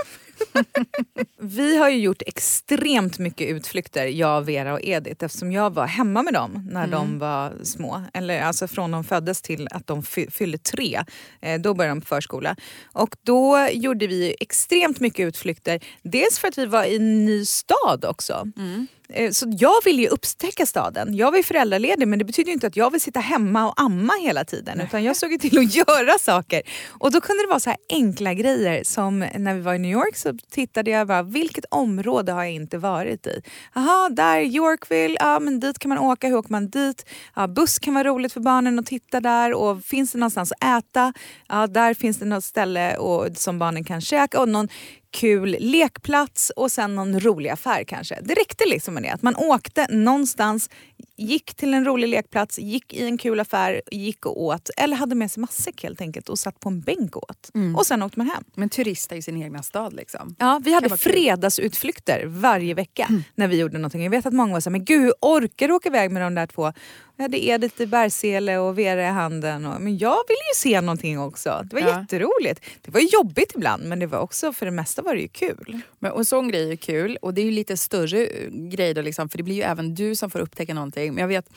vi 1.41 1.77
har 1.77 1.89
ju 1.89 1.99
gjort 1.99 2.21
extremt 2.25 3.19
mycket 3.19 3.47
utflykter, 3.49 4.05
jag, 4.05 4.41
Vera 4.41 4.73
och 4.73 4.79
Edith 4.83 5.25
eftersom 5.25 5.51
jag 5.51 5.73
var 5.73 5.85
hemma 5.87 6.23
med 6.23 6.33
dem 6.33 6.67
när 6.71 6.87
de 6.87 7.19
var 7.19 7.53
små. 7.63 8.03
Eller 8.13 8.41
alltså 8.41 8.67
från 8.67 8.91
de 8.91 9.03
föddes 9.03 9.41
till 9.41 9.67
att 9.71 9.87
de 9.87 10.03
fy- 10.03 10.29
fyllde 10.31 10.57
tre. 10.57 11.03
Eh, 11.41 11.59
då 11.61 11.73
började 11.73 11.91
de 11.95 12.01
på 12.01 12.07
förskola. 12.07 12.55
Och 12.93 13.15
då 13.23 13.67
gjorde 13.71 14.07
vi 14.07 14.35
extremt 14.39 14.99
mycket 14.99 15.27
utflykter. 15.27 15.79
Dels 16.03 16.39
för 16.39 16.47
att 16.47 16.57
vi 16.57 16.65
var 16.65 16.83
i 16.83 16.95
en 16.95 17.25
ny 17.25 17.45
stad 17.45 18.05
också. 18.05 18.33
Eh, 18.57 18.83
Så 19.31 19.45
jag 19.57 19.83
vill 19.85 19.99
ju 19.99 20.07
upptäcka 20.07 20.65
staden. 20.65 21.15
Jag 21.15 21.31
var 21.31 21.37
ju 21.37 21.43
föräldraledig 21.43 22.07
men 22.07 22.19
det 22.19 22.25
betyder 22.25 22.51
inte 22.51 22.67
att 22.67 22.75
jag 22.75 22.91
vill 22.91 23.01
sitta 23.01 23.19
hemma 23.19 23.67
och 23.67 23.81
amma 23.81 24.13
hela 24.21 24.45
tiden. 24.45 24.81
Utan 24.81 25.03
jag 25.03 25.15
såg 25.15 25.39
till 25.39 25.57
att 25.57 25.75
göra 25.87 26.19
saker. 26.19 26.61
Och 26.87 27.11
då 27.11 27.21
kunde 27.21 27.43
det 27.43 27.47
vara 27.47 27.59
så 27.59 27.69
här 27.69 27.79
enkla 27.89 28.33
grejer 28.33 28.83
som 28.83 29.19
när 29.19 29.53
vi 29.53 29.61
var 29.61 29.73
i 29.73 29.79
New 29.79 29.91
York 29.91 30.15
så 30.15 30.33
tittade 30.51 30.91
jag 30.91 31.07
bara 31.07 31.23
vilket 31.23 31.65
område 31.71 32.31
har 32.31 32.43
jag 32.43 32.53
inte 32.53 32.77
varit 32.77 33.27
i? 33.27 33.41
Jaha, 33.75 34.09
där 34.09 34.39
Yorkville, 34.39 35.17
ja 35.19 35.39
men 35.39 35.59
dit 35.59 35.79
kan 35.79 35.89
man 35.89 35.97
åka, 35.97 36.27
hur 36.27 36.37
åker 36.37 36.51
man 36.51 36.69
dit? 36.69 37.05
Ja, 37.35 37.47
buss 37.47 37.79
kan 37.79 37.93
vara 37.93 38.03
roligt 38.03 38.33
för 38.33 38.41
barnen 38.41 38.79
att 38.79 38.85
titta 38.85 39.19
där 39.19 39.53
och 39.53 39.83
finns 39.83 40.11
det 40.11 40.17
någonstans 40.17 40.51
att 40.59 40.79
äta? 40.79 41.13
Ja, 41.47 41.67
där 41.67 41.93
finns 41.93 42.17
det 42.17 42.25
något 42.25 42.43
ställe 42.43 42.97
och, 42.97 43.37
som 43.37 43.59
barnen 43.59 43.83
kan 43.83 44.01
käka 44.01 44.41
och 44.41 44.49
någon 44.49 44.67
kul 45.11 45.55
lekplats 45.59 46.51
och 46.55 46.71
sen 46.71 46.95
någon 46.95 47.19
rolig 47.19 47.49
affär 47.49 47.83
kanske. 47.83 48.19
Det 48.21 48.33
räckte 48.33 48.65
liksom 48.67 48.93
med 48.93 49.03
det. 49.03 49.09
Att 49.09 49.21
man 49.21 49.35
åkte 49.35 49.87
någonstans, 49.89 50.69
gick 51.15 51.53
till 51.55 51.73
en 51.73 51.85
rolig 51.85 52.07
lekplats, 52.07 52.59
gick 52.59 52.93
i 52.93 53.03
en 53.05 53.17
kul 53.17 53.39
affär, 53.39 53.81
gick 53.91 54.25
och 54.25 54.41
åt. 54.43 54.69
Eller 54.77 54.95
hade 54.95 55.15
med 55.15 55.31
sig 55.31 55.41
matsäck 55.41 55.83
helt 55.83 56.01
enkelt 56.01 56.29
och 56.29 56.39
satt 56.39 56.59
på 56.59 56.69
en 56.69 56.81
bänk 56.81 57.15
och 57.15 57.29
åt. 57.29 57.49
Och 57.77 57.85
sen 57.85 58.01
åkte 58.03 58.19
man 58.19 58.27
hem. 58.29 58.43
Men 58.55 58.69
turista 58.69 59.15
i 59.15 59.21
sin 59.21 59.43
egna 59.43 59.63
stad 59.63 59.93
liksom. 59.93 60.35
Ja, 60.39 60.61
vi 60.63 60.73
hade 60.73 60.89
fredagsutflykter 60.97 62.25
varje 62.25 62.73
vecka 62.73 63.07
när 63.35 63.47
vi 63.47 63.57
gjorde 63.59 63.77
någonting. 63.77 64.03
Jag 64.03 64.09
vet 64.11 64.25
att 64.25 64.33
många 64.33 64.53
var 64.53 64.59
så 64.59 64.69
här, 64.69 64.71
men 64.71 64.85
gud 64.85 65.01
hur 65.01 65.13
orkar 65.21 65.67
du 65.67 65.73
åka 65.73 65.89
iväg 65.89 66.11
med 66.11 66.21
de 66.21 66.35
där 66.35 66.47
två? 66.47 66.73
Jag 67.15 67.23
hade 67.23 67.45
Edith 67.45 67.81
i 67.81 67.85
Bergsele 67.85 68.57
och 68.57 68.79
Vera 68.79 69.03
i 69.03 69.09
handen. 69.09 69.65
Och, 69.65 69.81
men 69.81 69.97
jag 69.97 70.15
ville 70.27 70.39
ju 70.53 70.55
se 70.55 70.81
någonting 70.81 71.19
också. 71.19 71.61
Det 71.69 71.73
var 71.75 71.81
Ja. 71.81 71.99
jätteroligt. 72.01 72.61
Det 72.81 72.91
var 72.91 73.01
jobbigt 73.01 73.51
ibland 73.55 73.83
men 73.83 73.99
det 73.99 74.07
var 74.07 74.19
också, 74.19 74.53
för 74.53 74.65
det 74.65 74.71
mesta 74.71 75.01
var 75.01 75.15
det 75.15 75.21
ju 75.21 75.27
kul. 75.27 75.81
Men, 75.99 76.11
och 76.11 76.19
en 76.19 76.25
sån 76.25 76.47
grej 76.47 76.71
är 76.71 76.75
kul. 76.75 77.17
Och 77.21 77.33
det 77.33 77.41
är 77.41 77.45
ju 77.45 77.51
lite 77.51 77.77
större 77.77 78.25
eh, 78.25 78.49
grej 78.51 78.93
då 78.93 79.01
liksom, 79.01 79.29
för 79.29 79.37
det 79.37 79.43
blir 79.43 79.55
ju 79.55 79.61
även 79.61 79.95
du 79.95 80.15
som 80.15 80.29
får 80.29 80.39
upptäcka 80.39 80.73
någonting. 80.89 81.13
Men 81.13 81.21
jag 81.21 81.27
vet, 81.27 81.49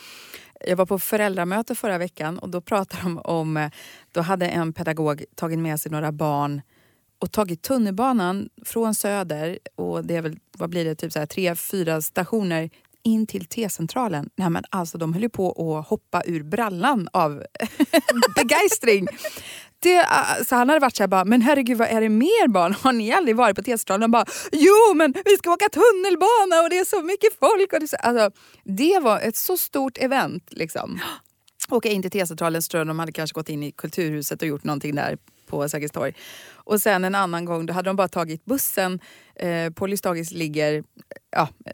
jag 0.67 0.77
var 0.77 0.87
på 0.87 0.99
föräldramöte 0.99 1.75
förra 1.75 1.99
veckan 1.99 2.39
och 2.39 2.49
då 2.49 2.61
pratade 2.61 3.03
de 3.03 3.19
om, 3.19 3.57
eh, 3.57 3.71
då 4.13 4.21
hade 4.21 4.47
en 4.49 4.73
pedagog 4.73 5.25
tagit 5.35 5.59
med 5.59 5.81
sig 5.81 5.93
några 5.93 6.13
barn 6.13 6.63
och 7.21 7.33
tagit 7.33 7.63
tunnelbanan 7.63 8.49
från 8.65 8.95
Söder 8.95 9.59
och 9.77 10.05
det 10.05 10.17
är 10.17 10.23
väl, 10.23 10.39
vad 10.59 10.71
blir 10.71 10.85
det, 10.85 10.95
typ 10.95 11.13
så 11.13 11.19
här, 11.19 11.27
tre, 11.27 11.55
fyra 11.55 12.03
stationer 12.03 12.71
in 13.05 13.27
till 13.27 13.47
T-centralen. 13.47 14.31
Nej 14.37 14.51
men 14.51 14.65
alltså 14.71 14.99
de 14.99 15.13
höll 15.13 15.23
ju 15.23 15.29
på 15.29 15.51
att 15.51 15.89
hoppa 15.89 16.23
ur 16.27 16.43
brallan 16.43 17.09
av 17.13 17.43
begeistring. 18.37 19.07
Det, 19.83 19.97
äh, 19.97 20.45
så 20.47 20.55
han 20.55 20.69
hade 20.69 20.81
varit 20.81 20.97
så 20.97 21.03
här 21.03 21.09
bara, 21.09 21.25
men 21.25 21.43
herregud 21.43 21.79
vad 21.79 21.89
är 21.89 22.01
det 22.01 22.09
mer 22.09 22.49
barn? 22.49 22.75
Har 22.81 22.93
ni 22.93 23.13
aldrig 23.13 23.37
varit 23.37 23.57
på 23.57 23.63
T-centralen? 23.63 24.11
Bara, 24.11 24.25
jo 24.53 24.95
men 24.95 25.15
vi 25.25 25.37
ska 25.37 25.53
åka 25.53 25.69
tunnelbana 25.69 26.63
och 26.63 26.71
det 26.71 26.79
är 26.79 26.85
så 26.85 27.03
mycket 27.03 27.39
folk. 27.41 27.73
Och 27.73 27.81
det, 27.81 27.89
så, 27.89 27.97
alltså, 27.97 28.31
det 28.65 28.99
var 28.99 29.21
ett 29.21 29.37
så 29.37 29.57
stort 29.57 29.99
event 29.99 30.45
liksom. 30.51 31.01
Åka 31.71 31.89
in 31.89 32.03
till 32.03 32.11
T-centralen, 32.11 32.63
de 32.71 32.99
hade 32.99 33.13
kanske 33.13 33.35
gått 33.35 33.49
in 33.49 33.63
i 33.63 33.73
Kulturhuset 33.73 34.43
och 34.43 34.49
gjort 34.49 34.65
någonting 34.65 34.95
där 34.95 35.19
på 35.47 35.69
Sergels 35.69 35.93
torg. 35.93 36.15
Och 36.65 36.81
sen 36.81 37.05
en 37.05 37.15
annan 37.15 37.45
gång 37.45 37.67
då 37.67 37.73
hade 37.75 37.89
de 37.91 37.97
bara 37.97 38.09
tagit 38.09 38.45
bussen. 38.45 39.01
Eh, 39.37 39.71
Pollys 39.73 40.01
dagis 40.01 40.31
ligger, 40.33 40.85
ja, 41.37 41.49
eh, 41.67 41.73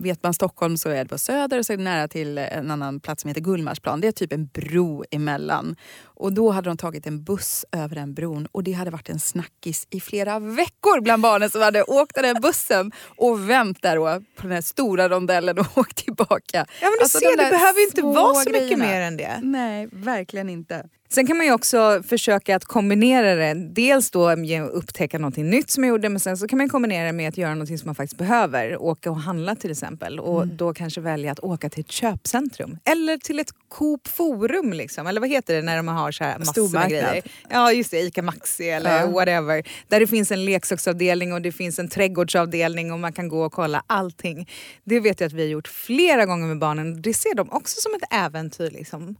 vet 0.00 0.22
man 0.22 0.34
Stockholm 0.34 0.76
så 0.76 0.88
är 0.88 1.04
det 1.04 1.08
på 1.08 1.18
Söder 1.18 1.58
och 1.58 1.66
så 1.66 1.72
är 1.72 1.76
det 1.76 1.82
nära 1.82 2.08
till 2.08 2.38
en 2.38 2.70
annan 2.70 3.00
plats 3.00 3.22
som 3.22 3.28
heter 3.28 3.40
Gullmarsplan. 3.40 4.00
Det 4.00 4.08
är 4.08 4.12
typ 4.12 4.32
en 4.32 4.46
bro 4.46 5.04
emellan. 5.10 5.76
Och 6.04 6.32
då 6.32 6.50
hade 6.50 6.70
de 6.70 6.76
tagit 6.76 7.06
en 7.06 7.24
buss 7.24 7.64
över 7.72 7.94
den 7.96 8.14
bron 8.14 8.46
och 8.52 8.62
det 8.64 8.72
hade 8.72 8.90
varit 8.90 9.08
en 9.08 9.20
snackis 9.20 9.86
i 9.90 10.00
flera 10.00 10.38
veckor 10.38 11.00
bland 11.00 11.22
barnen 11.22 11.50
som 11.50 11.60
hade 11.62 11.82
åkt 11.82 12.14
den 12.14 12.40
bussen 12.40 12.92
och 13.16 13.50
vänt 13.50 13.82
där 13.82 13.96
då, 13.96 14.22
på 14.36 14.42
den 14.42 14.52
här 14.52 14.60
stora 14.60 15.08
rondellen 15.08 15.58
och 15.58 15.66
åkt 15.78 15.96
tillbaka. 15.96 16.42
Ja 16.52 16.66
men 16.80 16.92
du 16.92 17.02
Alltså, 17.02 17.18
ser, 17.18 17.36
det 17.36 17.50
behöver 17.50 17.82
inte 17.86 18.02
vara 18.02 18.34
så 18.34 18.50
mycket 18.50 18.62
grejerna. 18.62 18.84
mer 18.84 19.00
än 19.00 19.16
det. 19.16 19.40
Nej, 19.42 19.88
verkligen 19.92 20.48
inte. 20.48 20.88
Sen 21.10 21.26
kan 21.26 21.36
man 21.36 21.46
ju 21.46 21.52
också 21.52 22.02
försöka 22.08 22.56
att 22.56 22.64
kombinera 22.64 23.34
det. 23.34 23.54
Dels 23.54 24.10
då 24.10 24.30
upptäcka 24.72 25.18
någonting 25.18 25.50
nytt 25.50 25.70
som 25.70 25.84
jag 25.84 25.88
gjorde 25.88 26.08
men 26.08 26.20
sen 26.20 26.36
så 26.36 26.48
kan 26.48 26.56
man 26.58 26.68
kombinera 26.68 27.06
det 27.06 27.12
med 27.12 27.28
att 27.28 27.36
göra 27.38 27.50
någonting 27.54 27.78
som 27.78 27.86
man 27.88 27.94
faktiskt 27.94 28.18
behöver. 28.18 28.82
Åka 28.82 29.10
och 29.10 29.20
handla 29.20 29.54
till 29.54 29.70
exempel 29.70 30.20
och 30.20 30.42
Mm. 30.42 30.56
då 30.56 30.74
kanske 30.74 31.00
välja 31.00 31.32
att 31.32 31.40
åka 31.40 31.70
till 31.70 31.80
ett 31.80 31.90
köpcentrum. 31.90 32.78
Eller 32.84 33.16
till 33.16 33.38
ett 33.38 33.48
Coop 33.68 34.08
Forum 34.08 34.72
liksom. 34.72 35.06
Eller 35.06 35.20
vad 35.20 35.30
heter 35.30 35.54
det 35.56 35.62
när 35.62 35.76
de 35.76 35.88
har 35.88 36.12
så 36.12 36.24
här 36.24 36.38
massor 36.38 36.72
med 36.72 36.88
grejer. 36.90 37.22
Ja 37.50 37.72
just 37.72 37.90
det, 37.90 38.00
Ica 38.00 38.22
Maxi 38.22 38.68
eller 38.70 39.00
Ja. 39.00 39.06
whatever. 39.06 39.62
Där 39.88 40.00
det 40.00 40.06
finns 40.06 40.30
en 40.32 40.44
leksaksavdelning 40.44 41.32
och 41.32 41.42
det 41.42 41.52
finns 41.52 41.78
en 41.78 41.88
trädgårdsavdelning 41.88 42.92
och 42.92 42.98
man 42.98 43.12
kan 43.12 43.28
gå 43.28 43.42
och 43.44 43.52
kolla 43.52 43.82
allting. 43.86 44.48
Det 44.84 45.00
vet 45.00 45.20
jag 45.20 45.26
att 45.26 45.32
vi 45.32 45.42
har 45.42 45.48
gjort 45.48 45.68
flera 45.68 46.26
gånger 46.26 46.46
med 46.46 46.58
barnen. 46.58 47.02
Det 47.02 47.14
ser 47.14 47.34
de 47.34 47.50
också 47.52 47.80
som 47.80 47.94
ett 47.94 48.08
äventyr 48.14 48.70
liksom. 48.70 49.16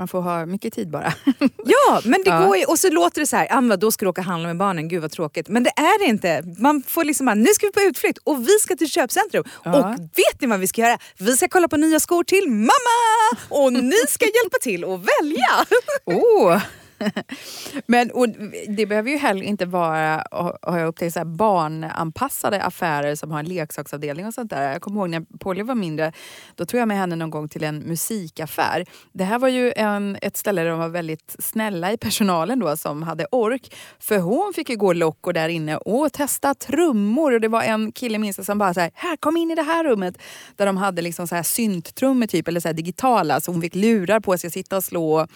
Man 0.00 0.08
får 0.08 0.20
ha 0.20 0.46
mycket 0.46 0.74
tid 0.74 0.90
bara. 0.90 1.12
Ja, 1.64 2.00
men 2.04 2.22
det 2.24 2.30
Ja. 2.30 2.46
går 2.46 2.56
ju. 2.56 2.64
Och 2.64 2.78
så 2.78 2.90
låter 2.90 3.20
det 3.20 3.26
så 3.26 3.36
här, 3.36 3.48
ah, 3.50 3.76
då 3.76 3.90
ska 3.90 4.04
du 4.04 4.10
åka 4.10 4.20
och 4.20 4.24
handla 4.24 4.46
med 4.48 4.56
barnen, 4.56 4.88
gud 4.88 5.02
vad 5.02 5.10
tråkigt. 5.10 5.48
Men 5.48 5.62
det 5.62 5.70
är 5.70 5.98
det 5.98 6.04
inte. 6.04 6.42
Man 6.58 6.82
får 6.86 7.04
liksom 7.04 7.26
bara, 7.26 7.34
nu 7.34 7.46
ska 7.46 7.66
vi 7.66 7.72
på 7.72 7.80
utflykt 7.80 8.18
och 8.24 8.48
vi 8.48 8.58
ska 8.60 8.76
till 8.76 8.90
köpcentrum. 8.90 9.44
Ja. 9.64 9.78
Och 9.78 10.00
vet 10.00 10.40
ni 10.40 10.46
vad 10.46 10.60
vi 10.60 10.66
ska 10.66 10.80
göra? 10.80 10.98
Vi 11.18 11.36
ska 11.36 11.48
kolla 11.48 11.68
på 11.68 11.76
nya 11.76 12.00
skor 12.00 12.24
till 12.24 12.48
mamma! 12.50 13.38
Och 13.48 13.72
ni 13.72 13.96
ska 14.08 14.24
hjälpa 14.24 14.58
till 14.62 14.84
att 14.84 15.00
välja. 15.00 15.66
Oh. 16.04 16.62
Men 17.86 18.10
och 18.10 18.28
det 18.68 18.86
behöver 18.86 19.10
ju 19.10 19.16
heller 19.16 19.42
inte 19.42 19.66
vara, 19.66 20.24
har 20.62 20.78
jag 20.78 20.88
upptäckt, 20.88 21.12
så 21.12 21.20
här 21.20 21.24
barnanpassade 21.24 22.62
affärer 22.62 23.14
som 23.14 23.30
har 23.30 23.38
en 23.38 23.46
leksaksavdelning 23.46 24.26
och 24.26 24.34
sånt 24.34 24.50
där. 24.50 24.72
Jag 24.72 24.82
kommer 24.82 25.00
ihåg 25.00 25.10
när 25.10 25.38
Polly 25.38 25.62
var 25.62 25.74
mindre, 25.74 26.12
då 26.54 26.66
tog 26.66 26.80
jag 26.80 26.88
med 26.88 26.96
henne 26.96 27.16
någon 27.16 27.30
gång 27.30 27.48
till 27.48 27.64
en 27.64 27.78
musikaffär. 27.78 28.84
Det 29.12 29.24
här 29.24 29.38
var 29.38 29.48
ju 29.48 29.72
en, 29.76 30.18
ett 30.22 30.36
ställe 30.36 30.62
där 30.62 30.70
de 30.70 30.78
var 30.78 30.88
väldigt 30.88 31.36
snälla 31.38 31.92
i 31.92 31.96
personalen 31.96 32.58
då 32.58 32.76
som 32.76 33.02
hade 33.02 33.26
ork. 33.30 33.74
För 33.98 34.18
hon 34.18 34.52
fick 34.54 34.68
ju 34.70 34.76
gå 34.76 34.92
loco 34.92 35.32
där 35.32 35.48
inne 35.48 35.76
och 35.76 36.12
testa 36.12 36.54
trummor. 36.54 37.32
Och 37.32 37.40
det 37.40 37.48
var 37.48 37.62
en 37.62 37.92
kille 37.92 38.18
minns 38.18 38.38
jag 38.38 38.46
som 38.46 38.58
bara 38.58 38.74
så 38.74 38.80
här, 38.80 38.90
här 38.94 39.16
kom 39.16 39.36
in 39.36 39.50
i 39.50 39.54
det 39.54 39.62
här 39.62 39.84
rummet. 39.84 40.18
Där 40.56 40.66
de 40.66 40.76
hade 40.76 41.02
liksom 41.02 41.26
så 41.28 41.34
här 41.34 41.42
synttrummor 41.42 42.26
typ, 42.26 42.48
eller 42.48 42.60
så 42.60 42.72
digitala. 42.72 43.40
Så 43.40 43.52
hon 43.52 43.60
fick 43.60 43.74
lurar 43.74 44.20
på 44.20 44.38
sig 44.38 44.48
att 44.48 44.54
sitta 44.54 44.76
och 44.76 44.84
slå. 44.84 45.26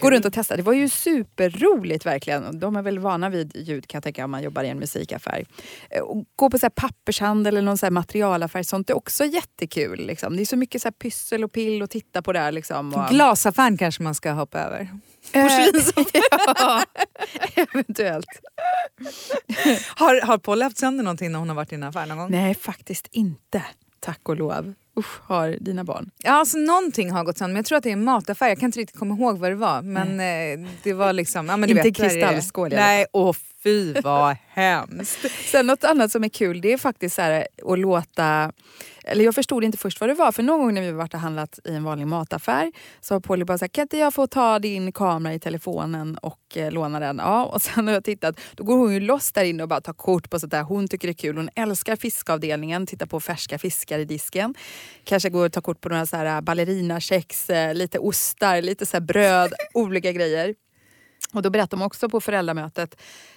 Gå 0.00 0.10
runt 0.10 0.24
och 0.24 0.32
testa. 0.32 0.56
Det 0.56 0.62
var 0.62 0.72
ju 0.72 0.88
superroligt 0.94 2.06
verkligen. 2.06 2.60
De 2.60 2.76
är 2.76 2.82
väl 2.82 2.98
vana 2.98 3.28
vid 3.28 3.56
ljud 3.56 3.86
kan 3.86 3.96
jag 3.98 4.02
tänka 4.04 4.24
om 4.24 4.30
man 4.30 4.42
jobbar 4.42 4.64
i 4.64 4.68
en 4.68 4.78
musikaffär. 4.78 5.44
Eh, 5.90 6.00
Och 6.02 6.24
gå 6.36 6.50
på 6.50 6.58
så 6.58 6.66
här 6.66 6.70
pappershandel 6.70 7.56
eller 7.56 7.64
någon 7.66 7.78
så 7.78 7.86
här 7.86 7.90
materialaffär, 7.90 8.62
sånt 8.62 8.90
är 8.90 8.96
också 8.96 9.24
jättekul. 9.24 10.06
Liksom. 10.06 10.36
Det 10.36 10.42
är 10.42 10.46
så 10.46 10.56
mycket 10.56 10.82
så 10.82 10.88
här 10.88 10.92
pyssel 10.92 11.44
och 11.44 11.52
pill 11.52 11.82
att 11.82 11.90
titta 11.90 12.22
på 12.22 12.32
där. 12.32 12.52
Liksom. 12.52 12.94
Och, 12.94 13.08
Glasaffären 13.10 13.76
kanske 13.76 14.02
man 14.02 14.14
ska 14.14 14.32
hoppa 14.32 14.58
över. 14.58 14.88
ja, 15.32 16.84
eventuellt. 17.54 18.26
Har, 19.96 20.26
har 20.26 20.38
Polly 20.38 20.62
haft 20.62 20.78
sönder 20.78 21.04
någonting 21.04 21.32
när 21.32 21.38
hon 21.38 21.48
har 21.48 21.56
varit 21.56 21.72
i 21.72 21.74
en 21.74 21.82
affär 21.82 22.06
någon 22.06 22.18
gång? 22.18 22.30
Nej, 22.30 22.54
faktiskt 22.54 23.08
inte. 23.10 23.62
Tack 24.00 24.28
och 24.28 24.36
lov. 24.36 24.74
Usch, 24.96 25.20
har 25.22 25.56
dina 25.60 25.84
barn? 25.84 26.10
Ja, 26.18 26.30
alltså 26.32 26.58
någonting 26.58 27.10
har 27.10 27.24
gått 27.24 27.38
sönder 27.38 27.52
men 27.52 27.56
jag 27.56 27.66
tror 27.66 27.78
att 27.78 27.84
det 27.84 27.90
är 27.90 27.92
en 27.92 28.04
mataffär. 28.04 28.48
Jag 28.48 28.58
kan 28.58 28.66
inte 28.66 28.80
riktigt 28.80 28.98
komma 28.98 29.14
ihåg 29.14 29.38
vad 29.38 29.50
det 29.50 29.54
var. 29.56 29.82
Men 29.82 30.20
eh, 30.20 30.68
det 30.82 30.92
var 30.92 31.12
liksom... 31.12 31.46
Ja, 31.46 31.56
men 31.56 31.68
du 31.68 31.76
Inte 31.76 31.88
vet, 31.88 31.96
kristallskål. 31.96 32.70
Nej, 32.70 33.06
åh 33.12 33.34
fy 33.64 33.94
vad 34.00 34.36
hemskt. 34.48 35.18
Sen 35.50 35.66
något 35.66 35.84
annat 35.84 36.12
som 36.12 36.24
är 36.24 36.28
kul 36.28 36.60
det 36.60 36.72
är 36.72 36.78
faktiskt 36.78 37.16
så 37.16 37.22
här, 37.22 37.46
att 37.64 37.78
låta... 37.78 38.52
Eller 39.06 39.24
jag 39.24 39.34
förstod 39.34 39.64
inte 39.64 39.78
först 39.78 40.00
vad 40.00 40.10
det 40.10 40.14
var 40.14 40.32
för 40.32 40.42
någon 40.42 40.60
gång 40.60 40.74
när 40.74 40.82
vi 40.82 40.92
varit 40.92 41.14
och 41.14 41.20
handlat 41.20 41.58
i 41.64 41.74
en 41.74 41.84
vanlig 41.84 42.06
mataffär 42.06 42.72
så 43.00 43.14
har 43.14 43.20
Polly 43.20 43.44
bara 43.44 43.58
sagt 43.58 43.74
kan 43.74 43.82
inte 43.82 43.98
jag 43.98 44.14
få 44.14 44.26
ta 44.26 44.58
din 44.58 44.92
kamera 44.92 45.34
i 45.34 45.38
telefonen 45.38 46.18
och 46.18 46.56
eh, 46.56 46.72
låna 46.72 47.00
den? 47.00 47.18
Ja, 47.18 47.44
och 47.44 47.62
sen 47.62 47.86
har 47.86 47.94
jag 47.94 48.04
tittat, 48.04 48.40
då 48.54 48.64
går 48.64 48.76
hon 48.76 48.94
ju 48.94 49.00
loss 49.00 49.32
där 49.32 49.44
inne 49.44 49.62
och 49.62 49.68
bara 49.68 49.80
tar 49.80 49.92
kort 49.92 50.30
på 50.30 50.40
sånt 50.40 50.50
där. 50.50 50.62
Hon 50.62 50.88
tycker 50.88 51.08
det 51.08 51.12
är 51.12 51.14
kul. 51.14 51.36
Hon 51.36 51.48
älskar 51.54 51.96
fiskavdelningen, 51.96 52.86
tittar 52.86 53.06
på 53.06 53.20
färska 53.20 53.58
fiskar 53.58 53.98
i 53.98 54.04
disken. 54.04 54.54
Kanske 55.04 55.30
går 55.30 55.46
och 55.46 55.52
tar 55.52 55.60
kort 55.60 55.80
på 55.80 55.88
några 55.88 56.06
så 56.06 56.16
här 56.16 56.36
eh, 56.36 56.40
ballerinakex, 56.40 57.50
eh, 57.50 57.74
lite 57.74 57.98
ostar, 57.98 58.62
lite 58.62 58.86
så 58.86 58.96
här 58.96 59.00
bröd, 59.00 59.52
olika 59.74 60.12
grejer. 60.12 60.54
Och 61.32 61.42
då 61.42 61.50
berättar 61.50 61.76
de 61.76 61.82
också 61.82 62.08
på 62.08 62.20
föräldramötet 62.20 62.96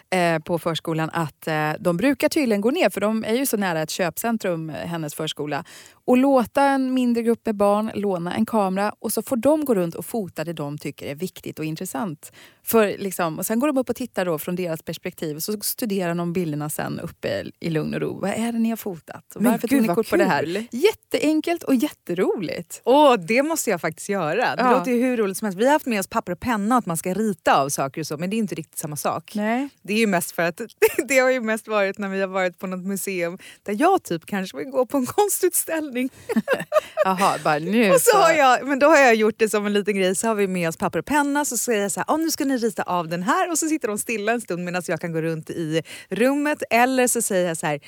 eh, 0.10 0.39
på 0.39 0.60
förskolan 0.60 1.10
att 1.13 1.48
eh, 1.48 1.72
de 1.80 1.98
brukar 1.98 2.30
tydligen 2.30 2.62
gå 2.62 2.72
ner, 2.72 2.89
för 2.89 3.02
de 3.02 3.24
är 3.24 3.34
ju 3.34 3.46
så 3.46 3.58
nära 3.58 3.82
ett 3.82 3.89
köpcentrum, 3.89 4.70
eh, 4.70 4.76
hennes 4.76 5.15
förskola, 5.15 5.63
och 6.06 6.17
låta 6.17 6.63
en 6.63 6.93
mindre 6.93 7.24
grupp 7.24 7.46
med 7.46 7.56
barn 7.56 7.91
låna 7.96 8.36
en 8.36 8.46
kamera 8.46 8.93
och 9.00 9.13
så 9.13 9.22
får 9.22 9.36
de 9.36 9.65
gå 9.65 9.76
runt 9.76 9.96
och 9.96 10.06
fota 10.06 10.43
det 10.43 10.54
de 10.54 10.78
tycker 10.78 11.06
är 11.08 11.15
viktigt 11.15 11.60
och 11.60 11.65
intressant. 11.65 12.32
För, 12.63 12.96
liksom, 12.98 13.38
och 13.39 13.46
sen 13.46 13.60
går 13.60 13.67
de 13.67 13.78
upp 13.78 13.89
och 13.89 13.96
tittar 13.96 14.26
då 14.26 14.39
från 14.39 14.56
deras 14.56 14.82
perspektiv 14.82 15.36
och 15.36 15.43
så 15.43 15.60
studerar 15.62 16.15
de 16.15 16.34
bilderna 16.34 16.70
sen 16.70 17.00
uppe 17.00 17.43
i 17.60 17.70
lugn 17.70 17.93
och 17.93 18.02
ro. 18.02 18.20
Vad 18.20 18.30
är 18.30 18.52
det 18.52 18.60
ni 18.60 18.70
har 18.70 18.78
fotat? 18.78 19.36
Och 19.36 19.43
Varför 19.43 19.67
tog 19.67 19.82
ni 19.82 19.88
kort 19.88 20.10
på 20.10 20.17
det 20.17 20.26
här? 20.26 20.67
Jätteenkelt 20.72 21.63
och 21.63 21.76
jätteroligt. 21.76 22.82
Åh, 22.86 23.15
det 23.15 23.43
måste 23.43 23.70
jag 23.70 23.82
faktiskt 23.82 24.10
göra. 24.10 24.56
Det 24.56 24.62
Ja. 24.63 24.72
låter 24.72 24.91
ju 24.91 25.02
hur 25.02 25.17
roligt 25.17 25.38
som 25.38 25.46
helst. 25.46 25.60
Vi 25.60 25.65
har 25.65 25.74
haft 25.74 25.86
med 25.86 26.00
oss 26.00 26.08
papper 26.08 26.32
och 26.32 26.39
penna 26.39 26.78
att 26.78 26.86
man 26.86 26.98
ska 26.98 27.13
rita 27.13 27.62
av 27.62 27.70
saker 27.70 28.02
och 28.02 28.08
så, 28.08 28.17
men 28.17 28.30
det 28.30 28.36
är 28.36 28.38
inte 28.38 28.56
riktigt 28.56 28.78
samma 28.78 28.96
sak. 28.96 29.32
Nej. 29.36 29.70
Det 29.82 29.93
är 29.98 30.02
ju 30.02 30.08
mest 30.08 30.32
för 30.32 30.44
att 30.44 30.62
det 31.08 31.20
har 31.20 31.32
ju 31.32 31.42
mest 31.42 31.68
varit 31.68 31.98
när 31.98 32.10
vi 32.10 32.22
har 32.22 32.28
varit 32.28 32.60
på 32.60 32.68
något 32.68 32.86
museum 32.86 33.38
där 33.64 33.76
jag 33.80 34.04
typ 34.04 34.26
kanske 34.26 34.58
vill 34.58 34.68
gå 34.68 34.86
på 34.86 34.98
en 34.98 35.06
konstutställning. 35.06 36.10
Jaha, 37.04 37.38
bara 37.44 37.60
nu 37.60 37.92
Och 37.94 38.02
så 38.02 38.18
har 38.18 38.32
jag, 38.34 38.68
men 38.68 38.80
då 38.80 38.88
har 38.88 38.98
jag 38.98 39.16
gjort 39.16 39.36
det 39.38 39.50
som 39.50 39.66
en 39.66 39.74
liten 39.74 39.96
grej, 39.96 40.16
så 40.16 40.28
har 40.28 40.36
vi 40.36 40.48
med 40.48 40.70
oss 40.70 40.78
papper 40.78 41.00
och 41.00 41.06
penna 41.06 41.46
så 41.46 41.58
säger 41.58 41.82
jag 41.82 41.92
så 41.92 42.00
här, 42.00 42.06
"Ah, 42.14 42.18
nu 42.18 42.32
ska 42.32 42.46
ni 42.46 42.58
rita 42.58 42.84
av 42.84 43.08
den 43.08 43.24
här 43.24 43.52
och 43.52 43.60
så 43.60 43.68
sitter 43.68 43.88
de 43.88 43.98
stilla 43.98 44.32
en 44.32 44.42
stund 44.42 44.64
medan 44.64 44.84
jag 44.88 45.02
kan 45.02 45.12
gå 45.12 45.22
runt 45.22 45.50
i 45.50 45.82
rummet 46.10 46.64
eller 46.70 47.08
så 47.08 47.22
säger 47.22 47.48
jag 47.48 47.58
så 47.58 47.66
här 47.66 47.80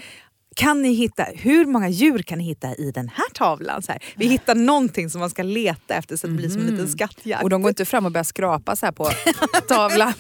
kan 0.55 0.81
ni 0.81 0.93
hitta, 0.93 1.23
hur 1.35 1.65
många 1.65 1.89
djur 1.89 2.19
kan 2.19 2.37
ni 2.37 2.43
hitta 2.43 2.75
i 2.75 2.91
den 2.91 3.09
här 3.09 3.29
tavlan? 3.33 3.81
Så 3.81 3.91
här, 3.91 4.03
vi 4.15 4.27
hittar 4.27 4.55
någonting 4.55 5.09
som 5.09 5.19
man 5.19 5.29
ska 5.29 5.43
leta 5.43 5.95
efter 5.95 6.15
så 6.15 6.27
att 6.27 6.33
det 6.33 6.37
blir 6.37 6.49
som 6.49 6.61
en 6.61 6.67
liten 6.67 6.89
skattjakt. 6.89 7.43
Och 7.43 7.49
de 7.49 7.61
går 7.61 7.69
inte 7.69 7.85
fram 7.85 8.05
och 8.05 8.11
börjar 8.11 8.23
skrapa 8.23 8.75
så 8.75 8.85
här 8.85 8.93
på 8.93 9.09
tavlan. 9.67 10.13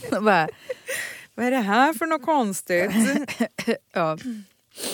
Vad 1.39 1.47
är 1.47 1.51
det 1.51 1.57
här 1.57 1.93
för 1.93 2.05
något 2.05 2.21
konstigt? 2.21 2.91
ja. 3.93 4.17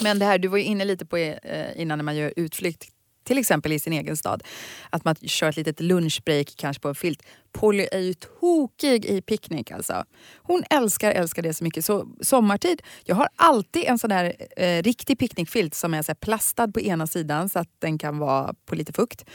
Men 0.02 0.20
det 0.20 0.26
här, 0.26 0.38
du 0.38 0.48
var 0.48 0.58
ju 0.58 0.64
inne 0.64 0.86
lite 0.86 1.06
på 1.06 1.18
eh, 1.18 1.82
innan 1.82 1.98
när 1.98 2.04
man 2.04 2.16
gör 2.16 2.34
utflykt 2.36 2.90
till 3.24 3.38
exempel 3.38 3.72
i 3.72 3.80
sin 3.80 3.94
egen 3.94 4.18
stad. 4.18 4.44
Att 4.90 5.06
man 5.06 5.16
kör 5.16 5.50
ett 5.50 5.58
litet 5.58 5.80
lunchbreak 5.80 6.54
kanske 6.58 6.82
på 6.82 6.88
en 6.88 6.96
filt. 6.96 7.24
Polly 7.52 7.88
är 7.92 8.00
ju 8.00 8.14
tokig 8.14 9.06
i 9.06 9.22
picknick 9.22 9.72
alltså. 9.72 10.06
Hon 10.38 10.64
älskar, 10.70 11.12
älskar 11.12 11.42
det 11.42 11.54
så 11.54 11.64
mycket. 11.64 11.86
Så 11.86 12.08
sommartid, 12.22 12.82
jag 13.04 13.16
har 13.16 13.28
alltid 13.36 13.84
en 13.86 14.00
sån 14.00 14.10
där 14.10 14.34
eh, 14.58 14.84
riktig 14.84 15.20
picknickfilt 15.20 15.76
som 15.76 15.94
är 15.94 16.02
så 16.02 16.10
här 16.10 16.16
plastad 16.16 16.68
på 16.68 16.82
ena 16.82 17.08
sidan 17.08 17.50
så 17.50 17.60
att 17.60 17.70
den 17.80 17.98
kan 17.98 18.18
vara 18.18 18.54
på 18.66 18.76
lite 18.76 18.94
fukt 18.94 19.26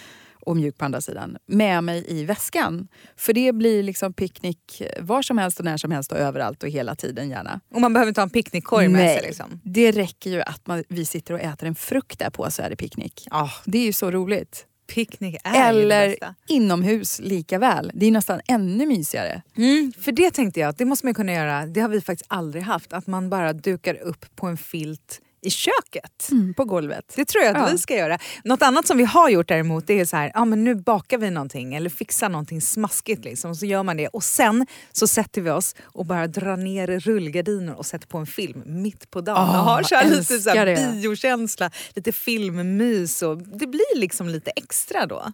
och 0.42 0.56
mjuk 0.56 0.78
på 0.78 0.84
andra 0.84 1.00
sidan, 1.00 1.36
med 1.46 1.84
mig 1.84 2.04
i 2.08 2.24
väskan. 2.24 2.88
För 3.16 3.32
det 3.32 3.52
blir 3.52 3.82
liksom 3.82 4.12
picknick 4.12 4.82
var 5.00 5.22
som 5.22 5.38
helst 5.38 5.58
och 5.58 5.64
när 5.64 5.76
som 5.76 5.90
helst 5.90 6.12
och 6.12 6.18
överallt 6.18 6.62
och 6.62 6.68
hela 6.68 6.94
tiden 6.94 7.30
gärna. 7.30 7.60
Och 7.74 7.80
man 7.80 7.92
behöver 7.92 8.08
inte 8.08 8.20
ha 8.20 8.26
en 8.26 8.30
picknickkorg 8.30 8.88
med 8.88 9.02
Nej, 9.04 9.18
sig. 9.18 9.26
Liksom. 9.28 9.60
det 9.64 9.92
räcker 9.92 10.30
ju 10.30 10.42
att 10.42 10.66
man, 10.66 10.84
vi 10.88 11.04
sitter 11.04 11.34
och 11.34 11.40
äter 11.40 11.68
en 11.68 11.74
frukt 11.74 12.18
där 12.18 12.30
på 12.30 12.50
så 12.50 12.62
är 12.62 12.70
det 12.70 12.76
picknick. 12.76 13.26
Ah, 13.30 13.50
Det 13.64 13.78
är 13.78 13.84
ju 13.84 13.92
så 13.92 14.10
roligt. 14.10 14.66
picknick 14.94 15.36
är 15.44 15.50
ju 15.50 15.58
det 15.58 15.80
Eller 15.80 16.08
bästa. 16.08 16.34
inomhus 16.48 17.20
lika 17.20 17.58
väl. 17.58 17.90
Det 17.94 18.06
är 18.06 18.10
nästan 18.10 18.40
ännu 18.48 18.86
mysigare. 18.86 19.42
Mm, 19.56 19.92
för 20.00 20.12
det 20.12 20.30
tänkte 20.30 20.60
jag, 20.60 20.74
det 20.78 20.84
måste 20.84 21.06
man 21.06 21.14
kunna 21.14 21.32
göra. 21.32 21.66
Det 21.66 21.80
har 21.80 21.88
vi 21.88 22.00
faktiskt 22.00 22.30
aldrig 22.32 22.62
haft. 22.62 22.92
Att 22.92 23.06
man 23.06 23.30
bara 23.30 23.52
dukar 23.52 23.94
upp 23.94 24.36
på 24.36 24.46
en 24.46 24.56
filt 24.56 25.20
i 25.42 25.50
köket. 25.50 26.28
på 26.56 26.64
golvet. 26.64 27.12
Det 27.16 27.24
tror 27.24 27.44
jag 27.44 27.56
att 27.56 27.66
Ja. 27.68 27.72
vi 27.72 27.78
ska 27.78 27.96
göra. 27.96 28.18
Något 28.44 28.62
annat 28.62 28.86
som 28.86 28.96
vi 28.96 29.04
har 29.04 29.28
gjort 29.28 29.48
däremot 29.48 29.86
det 29.86 30.00
är 30.00 30.04
så 30.04 30.16
här, 30.16 30.30
ja 30.34 30.44
men 30.44 30.64
nu 30.64 30.74
bakar 30.74 31.18
vi 31.18 31.30
någonting 31.30 31.74
eller 31.74 31.90
fixar 31.90 32.28
någonting 32.28 32.60
smaskigt 32.60 33.24
liksom. 33.24 33.54
Så 33.54 33.66
gör 33.66 33.82
man 33.82 33.96
det 33.96 34.08
och 34.08 34.24
sen 34.24 34.66
så 34.92 35.06
sätter 35.06 35.40
vi 35.42 35.50
oss 35.50 35.74
och 35.82 36.06
bara 36.06 36.26
drar 36.26 36.56
ner 36.56 36.86
rullgardiner 37.00 37.74
och 37.74 37.86
sätter 37.86 38.06
på 38.08 38.18
en 38.18 38.26
film 38.26 38.62
mitt 38.66 39.10
på 39.10 39.20
dagen. 39.20 39.48
Och 39.48 39.54
har 39.54 39.82
så 39.82 39.94
här 39.94 40.04
lite 40.10 40.38
så 40.40 40.50
här 40.50 40.92
biokänsla, 40.92 41.70
lite 41.94 42.12
filmmys 42.12 43.22
och 43.22 43.38
det 43.38 43.66
blir 43.66 43.98
liksom 43.98 44.28
lite 44.28 44.50
extra 44.50 45.06
då. 45.06 45.32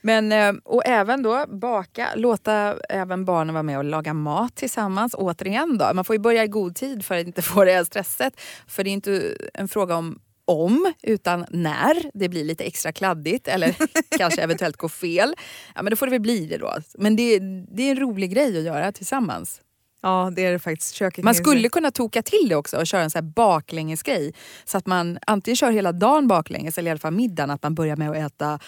Men, 0.00 0.32
eh, 0.32 0.52
och 0.64 0.82
även 0.86 1.22
då 1.22 1.44
baka, 1.48 2.08
låta 2.16 2.76
även 2.88 3.24
barnen 3.24 3.54
vara 3.54 3.62
med 3.62 3.78
och 3.78 3.84
laga 3.84 4.14
mat 4.14 4.56
tillsammans. 4.56 5.14
Återigen 5.18 5.78
då, 5.78 5.90
man 5.94 6.04
får 6.04 6.16
ju 6.16 6.20
börja 6.20 6.44
i 6.44 6.48
god 6.48 6.74
tid 6.74 7.04
för 7.04 7.18
att 7.18 7.26
inte 7.26 7.42
få 7.52 7.64
det 7.64 7.72
här 7.72 7.84
stresset. 7.84 8.40
För 8.66 8.84
det 8.84 8.90
är 8.90 8.92
inte 8.92 9.36
en 9.54 9.68
fråga 9.68 9.96
om 9.96 10.18
om, 10.44 10.92
utan 11.02 11.46
när 11.50 12.10
det 12.14 12.28
blir 12.28 12.44
lite 12.44 12.64
extra 12.64 12.92
kladdigt 12.92 13.48
eller 13.48 13.76
kanske 14.18 14.42
eventuellt 14.42 14.76
går 14.76 14.88
fel. 14.88 15.34
Ja, 15.74 15.82
men 15.82 15.90
då 15.90 15.96
får 15.96 16.06
det 16.06 16.10
väl 16.10 16.20
bli 16.20 16.46
det 16.46 16.58
då. 16.58 16.74
Men 16.94 17.16
det, 17.16 17.38
det 17.68 17.82
är 17.82 17.90
en 17.90 18.00
rolig 18.00 18.32
grej 18.32 18.58
att 18.58 18.64
göra 18.64 18.92
tillsammans. 18.92 19.60
Ja, 20.02 20.32
det 20.36 20.44
är 20.44 20.52
det 20.52 20.58
faktiskt. 20.58 20.94
Köket 20.94 21.24
Man 21.24 21.34
skulle 21.34 21.68
kunna 21.68 21.90
toka 21.90 22.22
till 22.22 22.48
det 22.48 22.56
också 22.56 22.76
och 22.76 22.86
köra 22.86 23.02
en 23.02 23.10
så 23.10 23.18
här 23.18 23.22
baklängesgrej. 23.22 24.34
Så 24.64 24.78
att 24.78 24.86
man 24.86 25.18
antingen 25.26 25.56
kör 25.56 25.70
hela 25.70 25.92
dagen 25.92 26.28
baklänges 26.28 26.78
eller 26.78 26.88
i 26.88 26.90
alla 26.90 26.98
fall 26.98 27.12
middagen. 27.12 27.50
Att 27.50 27.62
man 27.62 27.74
börjar 27.74 27.96
med 27.96 28.10
att 28.10 28.16
äta 28.16 28.58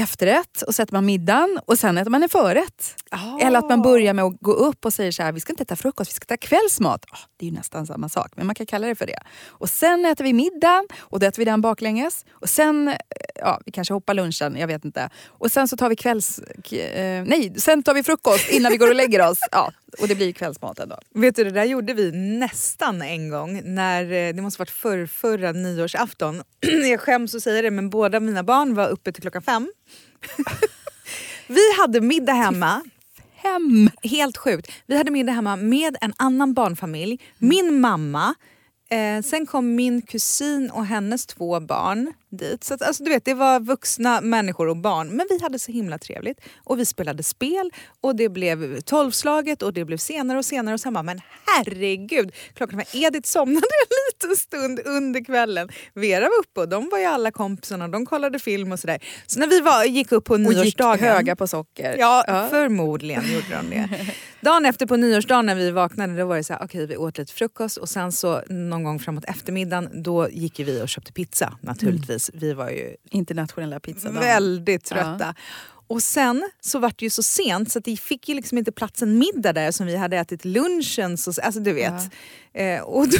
efterrätt 0.00 0.62
och 0.62 0.74
så 0.74 0.82
äter 0.82 0.94
man 0.94 1.06
middagen 1.06 1.60
och 1.66 1.78
sen 1.78 1.98
äter 1.98 2.10
man 2.10 2.22
en 2.22 2.28
förrätt. 2.28 2.94
Eller 3.40 3.58
att 3.58 3.68
man 3.68 3.82
börjar 3.82 4.14
med 4.14 4.24
att 4.24 4.40
gå 4.40 4.52
upp 4.52 4.84
och 4.84 4.92
säger 4.92 5.12
så 5.12 5.22
här, 5.22 5.32
vi 5.32 5.40
ska 5.40 5.52
inte 5.52 5.62
äta 5.62 5.76
frukost, 5.76 6.10
vi 6.10 6.14
ska 6.14 6.24
äta 6.24 6.36
kvällsmat. 6.36 7.04
Ah, 7.10 7.18
det 7.36 7.46
är 7.46 7.50
ju 7.50 7.56
nästan 7.56 7.86
samma 7.86 8.08
sak, 8.08 8.32
men 8.36 8.46
man 8.46 8.54
kan 8.54 8.66
kalla 8.66 8.86
det 8.86 8.94
för 8.94 9.06
det. 9.06 9.18
Och 9.48 9.68
sen 9.68 10.04
äter 10.04 10.24
vi 10.24 10.32
middagen 10.32 10.86
och 10.98 11.20
då 11.20 11.26
äter 11.26 11.38
vi 11.38 11.44
den 11.44 11.60
baklänges. 11.60 12.24
Och 12.30 12.48
sen, 12.48 12.88
eh, 12.88 12.96
ja, 13.34 13.60
vi 13.66 13.72
kanske 13.72 13.94
hoppar 13.94 14.14
lunchen, 14.14 14.56
jag 14.56 14.66
vet 14.66 14.84
inte. 14.84 15.10
Och 15.28 15.52
sen 15.52 15.68
så 15.68 15.76
tar 15.76 15.88
vi 15.88 15.96
kvälls... 15.96 16.38
Eh, 16.38 17.24
nej, 17.26 17.54
sen 17.56 17.82
tar 17.82 17.94
vi 17.94 18.02
frukost 18.02 18.50
innan 18.50 18.72
vi 18.72 18.78
går 18.78 18.88
och 18.88 18.94
lägger 18.94 19.30
oss. 19.30 19.38
Ja, 19.52 19.72
och 19.94 20.08
det 20.08 20.14
blir 20.14 20.32
kvällsmaten 20.32 20.88
då. 20.88 20.98
Vet 21.14 21.36
du, 21.36 21.44
det 21.44 21.50
där 21.50 21.64
gjorde 21.64 21.94
vi 21.94 22.12
nästan 22.12 23.02
en 23.02 23.30
gång 23.30 23.62
när 23.64 24.02
eh, 24.02 24.34
det 24.34 24.42
måste 24.42 24.60
varit 24.60 24.70
för, 24.70 25.06
förra 25.06 25.52
nyårsafton. 25.52 26.42
Jag 26.90 27.00
skäms 27.00 27.34
att 27.34 27.42
säga 27.42 27.62
det 27.62 27.70
men 27.70 27.90
båda 27.90 28.20
mina 28.20 28.42
barn 28.42 28.74
var 28.74 28.88
uppe 28.88 29.12
till 29.12 29.22
klockan 29.22 29.42
fem. 29.42 29.72
vi 31.46 31.76
hade 31.78 32.00
middag 32.00 32.32
hemma. 32.32 32.82
Hem! 33.34 33.90
Helt 34.02 34.36
sjukt. 34.36 34.72
Vi 34.86 34.96
hade 34.96 35.10
middag 35.10 35.32
hemma 35.32 35.56
med 35.56 35.96
en 36.00 36.12
annan 36.16 36.54
barnfamilj, 36.54 37.20
min 37.38 37.80
mamma, 37.80 38.34
eh, 38.90 39.22
sen 39.22 39.46
kom 39.46 39.74
min 39.74 40.02
kusin 40.02 40.70
och 40.70 40.86
hennes 40.86 41.26
två 41.26 41.60
barn 41.60 42.12
dit. 42.32 42.64
Så 42.64 42.74
att, 42.74 42.82
alltså, 42.82 43.04
du 43.04 43.10
vet, 43.10 43.24
det 43.24 43.34
var 43.34 43.60
vuxna 43.60 44.20
människor 44.20 44.68
och 44.68 44.76
barn. 44.76 45.08
Men 45.08 45.26
vi 45.30 45.42
hade 45.42 45.58
så 45.58 45.72
himla 45.72 45.98
trevligt. 45.98 46.40
Och 46.64 46.78
vi 46.78 46.86
spelade 46.86 47.22
spel 47.22 47.70
och 48.00 48.16
det 48.16 48.28
blev 48.28 48.80
tolvslaget 48.80 49.62
och 49.62 49.72
det 49.72 49.84
blev 49.84 49.96
senare 49.96 50.38
och 50.38 50.44
senare. 50.44 50.74
Och 50.74 50.80
sen 50.80 50.92
bara, 50.94 51.02
men 51.02 51.20
herregud, 51.46 52.32
klockan 52.54 52.76
var 52.76 52.86
Edith 53.06 53.28
somnade 53.28 53.56
en 53.66 54.26
liten 54.28 54.36
stund 54.36 54.80
under 54.84 55.24
kvällen. 55.24 55.68
Vera 55.94 56.20
var 56.24 56.38
uppe 56.40 56.60
och 56.60 56.68
de 56.68 56.88
var 56.88 56.98
ju 56.98 57.04
alla 57.04 57.30
kompisarna 57.30 57.84
och 57.84 57.90
de 57.90 58.06
kollade 58.06 58.38
film 58.38 58.72
och 58.72 58.80
sådär. 58.80 58.98
Så 59.26 59.40
när 59.40 59.46
vi 59.46 59.60
var, 59.60 59.84
gick 59.84 60.12
upp 60.12 60.24
på 60.24 60.34
Och 60.34 60.40
gick 60.40 60.48
nyårsdagen. 60.48 60.98
höga 61.08 61.36
på 61.36 61.46
socker. 61.46 61.96
Ja, 61.98 62.24
Ja. 62.26 62.46
förmodligen 62.50 63.22
gjorde 63.32 63.46
de 63.62 63.70
det. 63.70 63.88
Dagen 64.40 64.66
efter 64.66 64.86
på 64.86 64.96
nyårsdagen 64.96 65.46
när 65.46 65.54
vi 65.54 65.70
vaknade 65.70 66.16
då 66.16 66.26
var 66.26 66.36
det 66.36 66.44
så 66.44 66.52
här, 66.52 66.64
okej 66.64 66.86
vi 66.86 66.96
åt 66.96 67.18
lite 67.18 67.32
frukost 67.32 67.76
och 67.76 67.88
sen 67.88 68.12
så 68.12 68.42
någon 68.48 68.79
gång 68.84 68.98
framåt 68.98 69.24
eftermiddagen 69.24 70.02
då 70.02 70.30
gick 70.30 70.60
vi 70.60 70.82
och 70.82 70.88
köpte 70.88 71.12
pizza 71.12 71.58
naturligtvis. 71.60 72.30
Vi 72.34 72.52
var 72.52 72.70
ju 72.70 72.96
Internationella 73.10 73.80
pizzadagen. 73.80 74.20
väldigt 74.20 74.84
trötta. 74.84 75.34
Och 75.86 76.02
sen 76.02 76.50
så 76.60 76.78
var 76.78 76.92
det 76.96 77.02
ju 77.02 77.10
så 77.10 77.22
sent 77.22 77.72
så 77.72 77.78
att 77.78 77.84
det 77.84 77.96
fick 77.96 78.28
ju 78.28 78.34
liksom 78.34 78.58
inte 78.58 78.72
plats 78.72 79.02
en 79.02 79.18
middag 79.18 79.52
där 79.52 79.70
som 79.70 79.86
vi 79.86 79.96
hade 79.96 80.16
ätit 80.16 80.44
lunchen. 80.44 81.18
Så, 81.18 81.32
alltså 81.42 81.60
du 81.60 81.72
vet. 81.72 82.10
Eh, 82.52 82.80
och 82.80 83.08
då, 83.08 83.18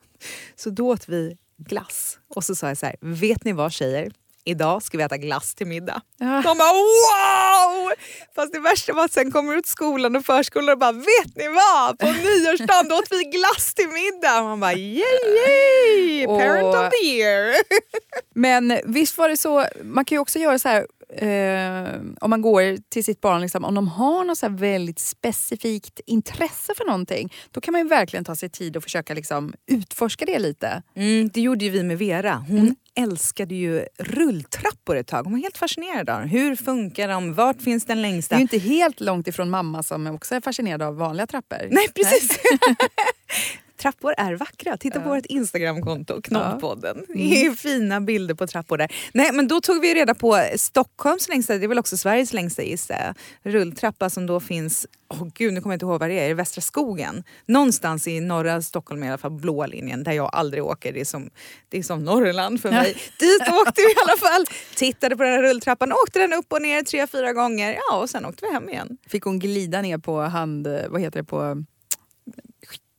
så 0.56 0.70
då 0.70 0.88
åt 0.88 1.08
vi 1.08 1.36
glass. 1.58 2.18
Och 2.34 2.44
så 2.44 2.54
sa 2.54 2.68
jag 2.68 2.78
så 2.78 2.86
här, 2.86 2.96
vet 3.00 3.44
ni 3.44 3.52
vad 3.52 3.72
tjejer? 3.72 4.12
Idag 4.44 4.82
ska 4.82 4.98
vi 4.98 5.04
äta 5.04 5.16
glass 5.16 5.54
till 5.54 5.66
middag. 5.66 6.00
Ja. 6.18 6.26
De 6.26 6.58
bara 6.58 6.72
wow! 6.72 7.92
Fast 8.34 8.52
det 8.52 8.58
värsta 8.60 8.92
var 8.92 9.04
att 9.04 9.12
sen 9.12 9.30
kommer 9.32 9.56
ut 9.56 9.66
skolan 9.66 10.16
och 10.16 10.24
förskolan 10.24 10.68
och 10.68 10.78
bara 10.78 10.92
vet 10.92 11.36
ni 11.36 11.48
vad? 11.48 11.98
På 11.98 12.06
nyårsdagen 12.12 12.88
då 12.88 12.94
åt 12.96 13.08
vi 13.10 13.24
glass 13.24 13.74
till 13.74 13.88
middag. 13.88 14.42
Man 14.42 14.60
bara 14.60 14.72
yay 14.74 15.02
yay! 15.36 16.26
Parent 16.38 16.64
Och- 16.76 16.84
of 16.86 16.90
the 16.90 17.06
year. 17.06 17.54
Men 18.34 18.78
visst 18.84 19.18
var 19.18 19.28
det 19.28 19.36
så, 19.36 19.66
man 19.82 20.04
kan 20.04 20.16
ju 20.16 20.20
också 20.20 20.38
göra 20.38 20.58
så 20.58 20.68
här 20.68 20.86
eh, 21.16 22.00
om 22.20 22.30
man 22.30 22.42
går 22.42 22.76
till 22.90 23.04
sitt 23.04 23.20
barn, 23.20 23.40
liksom, 23.40 23.64
om 23.64 23.74
de 23.74 23.88
har 23.88 24.24
något 24.24 24.38
så 24.38 24.46
här 24.46 24.56
väldigt 24.56 24.98
specifikt 24.98 26.00
intresse 26.06 26.72
för 26.76 26.84
någonting, 26.84 27.32
då 27.50 27.60
kan 27.60 27.72
man 27.72 27.80
ju 27.80 27.88
verkligen 27.88 28.24
ta 28.24 28.36
sig 28.36 28.48
tid 28.50 28.76
och 28.76 28.82
försöka 28.82 29.14
liksom, 29.14 29.54
utforska 29.70 30.24
det 30.24 30.38
lite. 30.38 30.82
Mm, 30.96 31.28
det 31.34 31.40
gjorde 31.40 31.64
ju 31.64 31.70
vi 31.70 31.82
med 31.82 31.98
Vera. 31.98 32.44
Hon 32.48 32.76
älskade 33.00 33.54
ju 33.54 33.86
rulltrappor 33.98 34.96
ett 34.96 35.06
tag. 35.06 35.22
Hon 35.24 35.32
var 35.32 35.40
helt 35.40 35.58
fascinerad 35.58 36.10
av 36.10 36.20
dem. 36.20 36.28
Hur 36.28 36.56
funkar 36.56 37.08
de? 37.08 37.34
Vart 37.34 37.62
finns 37.62 37.84
den 37.84 37.96
Det 37.96 38.02
längsta? 38.02 38.34
är 38.34 38.38
ju 38.38 38.42
inte 38.42 38.58
helt 38.58 39.00
långt 39.00 39.28
ifrån 39.28 39.50
mamma 39.50 39.82
som 39.82 40.06
också 40.06 40.34
är 40.34 40.40
fascinerad 40.40 40.82
av 40.82 40.96
vanliga 40.96 41.26
trappor. 41.26 41.68
Nej, 41.70 41.88
precis. 41.94 42.38
trappor 43.76 44.14
är 44.18 44.34
vackra. 44.34 44.76
Titta 44.76 45.00
på 45.00 45.08
vårt 45.08 45.26
Instagramkonto, 45.26 46.22
Knoddpodden. 46.22 47.04
Det 47.08 47.46
är 47.46 47.50
fina 47.50 48.00
bilder 48.00 48.34
på 48.34 48.46
trappor 48.46 48.78
där. 48.78 48.92
Nej, 49.12 49.32
men 49.32 49.48
då 49.48 49.60
tog 49.60 49.80
vi 49.80 49.94
reda 49.94 50.14
på 50.14 50.44
Stockholms 50.56 51.28
längsta, 51.28 51.58
det 51.58 51.64
är 51.64 51.68
väl 51.68 51.78
också 51.78 51.96
Sveriges 51.96 52.32
längsta 52.32 52.62
gissar 52.62 53.14
rulltrappa 53.42 54.10
som 54.10 54.26
då 54.26 54.40
finns, 54.40 54.86
åh 55.08 55.28
gud 55.34 55.52
nu 55.52 55.60
kommer 55.60 55.72
jag 55.72 55.76
inte 55.76 55.86
ihåg 55.86 56.00
vad 56.00 56.10
det 56.10 56.20
är, 56.20 56.30
i 56.30 56.34
Västra 56.34 56.60
skogen. 56.60 57.24
Någonstans 57.46 58.08
i 58.08 58.20
norra 58.20 58.62
Stockholm 58.62 59.02
i 59.02 59.08
alla 59.08 59.18
fall, 59.18 59.30
blåa 59.30 59.66
linjen, 59.66 60.04
där 60.04 60.12
jag 60.12 60.30
aldrig 60.32 60.64
åker. 60.64 60.92
Det 60.92 61.00
är 61.00 61.04
som, 61.04 61.30
det 61.68 61.78
är 61.78 61.82
som 61.82 62.04
Norrland 62.04 62.60
för 62.62 62.70
mig. 62.70 62.96
Dit 63.18 63.40
åkte 63.40 63.82
vi 63.82 63.90
i 63.90 63.94
alla 64.06 64.16
fall. 64.16 64.44
Tittade 64.74 65.16
på 65.16 65.22
den 65.22 65.32
här 65.32 65.42
rulltrappan, 65.42 65.92
åkte 65.92 66.18
den 66.18 66.32
upp 66.32 66.52
och 66.52 66.62
ner 66.62 66.82
tre, 66.82 67.06
fyra 67.06 67.32
gånger. 67.32 67.78
Ja, 67.90 67.98
och 67.98 68.10
sen 68.10 68.26
åkte 68.26 68.46
vi 68.46 68.52
hem 68.52 68.68
igen. 68.68 68.98
Fick 69.06 69.22
hon 69.22 69.38
glida 69.38 69.82
ner 69.82 69.98
på 69.98 70.20
hand, 70.20 70.66
vad 70.88 71.00
heter 71.00 71.18
det, 71.18 71.24
på... 71.24 71.64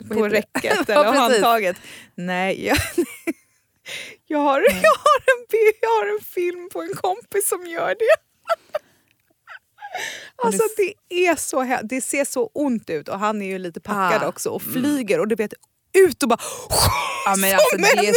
På 0.10 0.28
räcket 0.28 0.90
eller 0.90 1.12
handtaget. 1.14 1.78
Nej, 2.16 2.66
jag, 2.66 2.78
jag, 4.28 4.40
har, 4.40 4.62
jag, 4.62 4.70
har 4.74 5.20
en, 5.20 5.46
jag 5.82 5.90
har 5.90 6.16
en 6.16 6.24
film 6.26 6.70
på 6.74 6.82
en 6.82 6.94
kompis 6.94 7.50
som 7.50 7.66
gör 7.68 7.96
det. 8.00 8.16
Alltså 10.36 10.64
det 10.78 10.94
är 11.28 11.36
så 11.36 11.80
det 11.84 12.02
ser 12.02 12.26
så 12.26 12.50
ont 12.54 12.90
ut 12.90 13.10
och 13.10 13.20
han 13.20 13.42
är 13.42 13.46
ju 13.46 13.58
lite 13.58 13.80
packad 13.80 14.24
Ah. 14.24 14.28
också 14.28 14.50
och 14.50 14.62
flyger 14.62 15.20
och 15.20 15.28
du 15.28 15.36
vet 15.36 15.54
ut 15.98 16.24
och 16.24 16.30
bara 16.30 16.40
Ja, 17.26 17.36
men 17.38 17.50
som 17.50 17.60
alltså, 17.60 17.78
det 17.78 18.08
är 18.08 18.14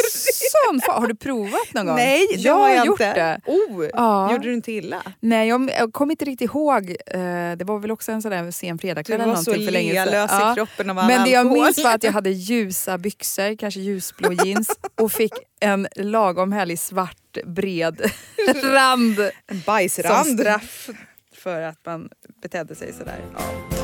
sån 0.67 0.81
fa- 0.81 1.01
Har 1.01 1.07
du 1.07 1.15
provat 1.15 1.73
någon 1.75 1.87
gång? 1.87 1.97
Nej, 1.97 2.27
det 2.35 2.41
jag 2.41 2.55
har 2.55 2.69
jag 2.71 2.87
gjort 2.87 3.01
inte. 3.01 3.15
det. 3.15 3.41
Oh, 3.53 3.87
Ja. 3.93 4.33
Gjorde 4.33 4.45
du 4.49 4.55
inte 4.55 4.73
illa? 4.73 5.03
Nej, 5.21 5.49
jag, 5.49 5.71
jag 5.79 5.93
kommer 5.93 6.13
inte 6.13 6.25
riktigt 6.25 6.51
ihåg. 6.51 6.91
Eh, 7.07 7.19
det 7.57 7.65
var 7.65 7.79
väl 7.79 7.91
också 7.91 8.13
en 8.13 8.23
sån 8.23 8.31
där 8.31 8.51
sen 8.51 8.79
fredagkväll 8.79 9.19
Du 9.19 9.23
eller 9.25 9.35
var 9.35 9.43
så 9.43 9.51
någonting 9.51 9.67
för 9.67 9.73
länge 9.73 9.95
sedan. 9.95 10.11
lealös 10.13 10.53
i 10.53 10.55
kroppen 10.55 10.91
av 10.91 10.99
all 10.99 11.07
Men 11.07 11.25
det 11.25 11.31
jag 11.31 11.47
minns 11.53 11.79
var 11.85 11.95
att 11.95 12.03
jag 12.03 12.13
hade 12.13 12.31
ljusa 12.31 12.99
byxor, 12.99 13.57
kanske 13.57 13.81
ljusblå 13.81 14.33
jeans 14.33 14.69
och 15.01 15.13
fick 15.13 15.33
en 15.61 15.89
lagom 15.97 16.53
härlig 16.53 16.79
svart 16.79 17.37
bred 17.45 18.11
rand 18.63 19.19
En 19.21 19.31
som 19.49 19.61
bajsrand. 19.67 20.41
straff 20.41 20.89
för 21.35 21.63
att 21.63 21.87
man 21.87 22.09
betedde 22.43 22.75
sig 22.75 22.93
sådär. 22.93 23.21
Ja. 23.39 23.76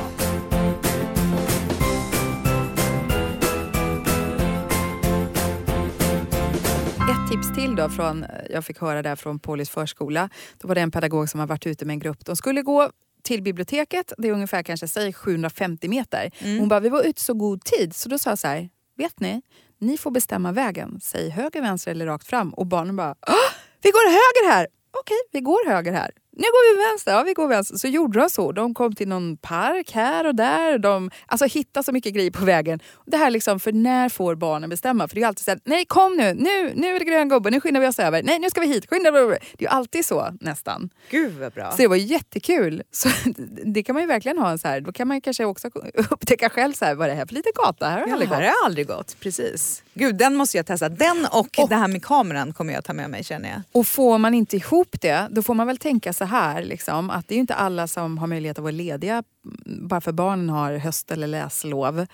Tips 7.32 7.54
till 7.54 7.76
då 7.76 7.88
från, 7.88 8.24
jag 8.50 8.64
fick 8.64 8.78
höra 8.80 9.02
där 9.02 9.16
från 9.16 9.38
Polis 9.38 9.70
förskola. 9.70 10.28
Då 10.58 10.68
var 10.68 10.74
det 10.74 10.80
en 10.80 10.90
pedagog 10.90 11.28
som 11.28 11.40
har 11.40 11.46
varit 11.46 11.66
ute 11.66 11.84
med 11.84 11.94
en 11.94 11.98
grupp. 11.98 12.24
De 12.26 12.36
skulle 12.36 12.62
gå 12.62 12.90
till 13.22 13.42
biblioteket, 13.42 14.12
det 14.18 14.28
är 14.28 14.32
ungefär 14.32 14.62
kanske 14.62 14.88
säg 14.88 15.12
750 15.12 15.88
meter. 15.88 16.30
Hon 16.58 16.68
bara, 16.68 16.80
vi 16.80 16.88
var 16.88 17.02
ute 17.02 17.20
så 17.20 17.34
god 17.34 17.64
tid 17.64 17.94
så 17.94 18.08
då 18.08 18.18
sa 18.18 18.30
jag 18.30 18.38
så 18.38 18.48
här, 18.48 18.68
vet 18.96 19.20
ni, 19.20 19.42
ni 19.78 19.98
får 19.98 20.10
bestämma 20.10 20.52
vägen. 20.52 21.00
Säg 21.02 21.30
höger, 21.30 21.62
vänster 21.62 21.90
eller 21.90 22.06
rakt 22.06 22.26
fram. 22.26 22.54
Och 22.54 22.66
barnen 22.66 22.96
bara, 22.96 23.14
"Åh, 23.28 23.34
vi 23.82 23.90
går 23.90 24.08
höger 24.10 24.52
här! 24.54 24.66
Okej, 25.00 25.16
vi 25.32 25.40
går 25.40 25.68
höger 25.68 25.92
här. 25.92 26.10
Nu 26.36 26.42
går 26.42 26.74
vi 26.76 26.90
vänster, 26.90 27.12
ja 27.12 27.22
vi 27.22 27.32
går 27.32 27.48
vänster. 27.48 27.76
Så 27.76 27.88
gjorde 27.88 28.20
de 28.20 28.30
så. 28.30 28.52
De 28.52 28.74
kom 28.74 28.94
till 28.94 29.08
någon 29.08 29.36
park 29.36 29.92
här 29.92 30.26
och 30.26 30.34
där. 30.34 30.78
De 30.78 31.10
alltså, 31.26 31.46
hittade 31.46 31.84
så 31.84 31.92
mycket 31.92 32.14
grejer 32.14 32.30
på 32.30 32.44
vägen. 32.44 32.80
Och 32.92 33.10
det 33.10 33.16
här 33.16 33.30
liksom, 33.30 33.60
för 33.60 33.72
när 33.72 34.08
får 34.08 34.34
barnen 34.34 34.70
bestämma? 34.70 35.08
För 35.08 35.14
det 35.14 35.22
är 35.22 35.26
alltid 35.26 35.44
så 35.44 35.50
här, 35.50 35.60
nej 35.64 35.84
kom 35.84 36.16
nu, 36.16 36.34
nu, 36.34 36.72
nu 36.74 36.94
är 36.94 36.98
det 36.98 37.04
grön 37.04 37.28
gubbe, 37.28 37.50
nu 37.50 37.60
skyndar 37.60 37.80
vi 37.80 37.86
oss 37.86 37.98
över. 37.98 38.22
Nej, 38.22 38.38
nu 38.38 38.50
ska 38.50 38.60
vi 38.60 38.66
hit, 38.66 38.90
skynda. 38.90 39.10
Det 39.10 39.18
är 39.18 39.38
ju 39.58 39.66
alltid 39.66 40.06
så 40.06 40.28
nästan. 40.40 40.90
Gud 41.10 41.32
vad 41.40 41.52
bra. 41.52 41.70
Så 41.70 41.76
det 41.76 41.88
var 41.88 41.96
jättekul. 41.96 42.82
Så 42.90 43.08
det 43.64 43.82
kan 43.82 43.94
man 43.94 44.02
ju 44.02 44.08
verkligen 44.08 44.38
ha 44.38 44.50
en 44.50 44.58
så 44.58 44.68
här, 44.68 44.80
då 44.80 44.92
kan 44.92 45.08
man 45.08 45.20
kanske 45.20 45.44
också 45.44 45.70
upptäcka 46.10 46.50
själv 46.50 46.72
så 46.72 46.84
här, 46.84 46.94
vad 46.94 47.06
är 47.06 47.10
det 47.10 47.18
här 47.18 47.26
för 47.26 47.34
liten 47.34 47.52
gata? 47.54 47.88
Här 47.88 48.00
har 48.00 48.06
Ja, 48.06 48.12
aldrig 48.12 48.30
här 48.30 48.42
har 48.42 48.66
aldrig 48.66 48.86
gått. 48.86 49.16
Precis. 49.20 49.82
Gud, 49.94 50.16
den 50.16 50.36
måste 50.36 50.56
jag 50.56 50.66
testa. 50.66 50.88
Den 50.88 51.26
och, 51.30 51.68
det 51.68 51.74
här 51.74 51.88
med 51.88 52.04
kameran 52.04 52.52
kommer 52.52 52.72
jag 52.72 52.84
ta 52.84 52.92
med 52.92 53.10
mig 53.10 53.24
känner 53.24 53.48
jag. 53.48 53.60
Och 53.72 53.86
får 53.86 54.18
man 54.18 54.34
inte 54.34 54.56
ihop 54.56 55.00
det, 55.00 55.28
då 55.30 55.42
får 55.42 55.54
man 55.54 55.66
väl 55.66 55.78
tänka 55.78 56.12
så 56.12 56.21
här, 56.24 56.62
liksom, 56.62 57.10
att 57.10 57.28
det 57.28 57.34
är 57.34 57.36
ju 57.36 57.40
inte 57.40 57.54
alla 57.54 57.86
som 57.86 58.18
har 58.18 58.26
möjlighet 58.26 58.58
att 58.58 58.62
vara 58.62 58.72
lediga 58.72 59.22
mm, 59.66 59.88
bara 59.88 60.00
för 60.00 60.12
barnen 60.12 60.50
har 60.50 60.76
höst 60.76 61.10
eller 61.10 61.26
läslov. 61.26 62.06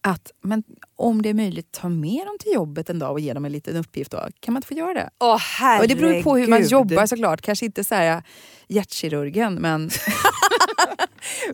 att 0.00 0.32
men 0.40 0.62
om 0.96 1.22
det 1.22 1.28
är 1.28 1.34
möjligt 1.34 1.72
ta 1.72 1.88
med 1.88 2.26
dem 2.26 2.36
till 2.40 2.52
jobbet 2.52 2.90
en 2.90 2.98
dag 2.98 3.12
och 3.12 3.20
ge 3.20 3.32
dem 3.32 3.44
en 3.44 3.52
liten 3.52 3.76
uppgift. 3.76 4.10
Då. 4.10 4.18
Kan 4.40 4.54
man 4.54 4.58
inte 4.58 4.68
få 4.68 4.74
göra 4.74 4.94
det? 4.94 5.10
Åh 5.18 5.38
herregud. 5.38 5.82
Och 5.82 5.88
det 5.88 6.02
beror 6.02 6.22
på 6.22 6.36
hur 6.36 6.46
man 6.46 6.62
jobbar 6.62 7.06
såklart. 7.06 7.40
Kanske 7.40 7.66
inte 7.66 7.84
så 7.84 7.94
här 7.94 8.22
hjärtkirurgen 8.70 9.54
men... 9.54 9.90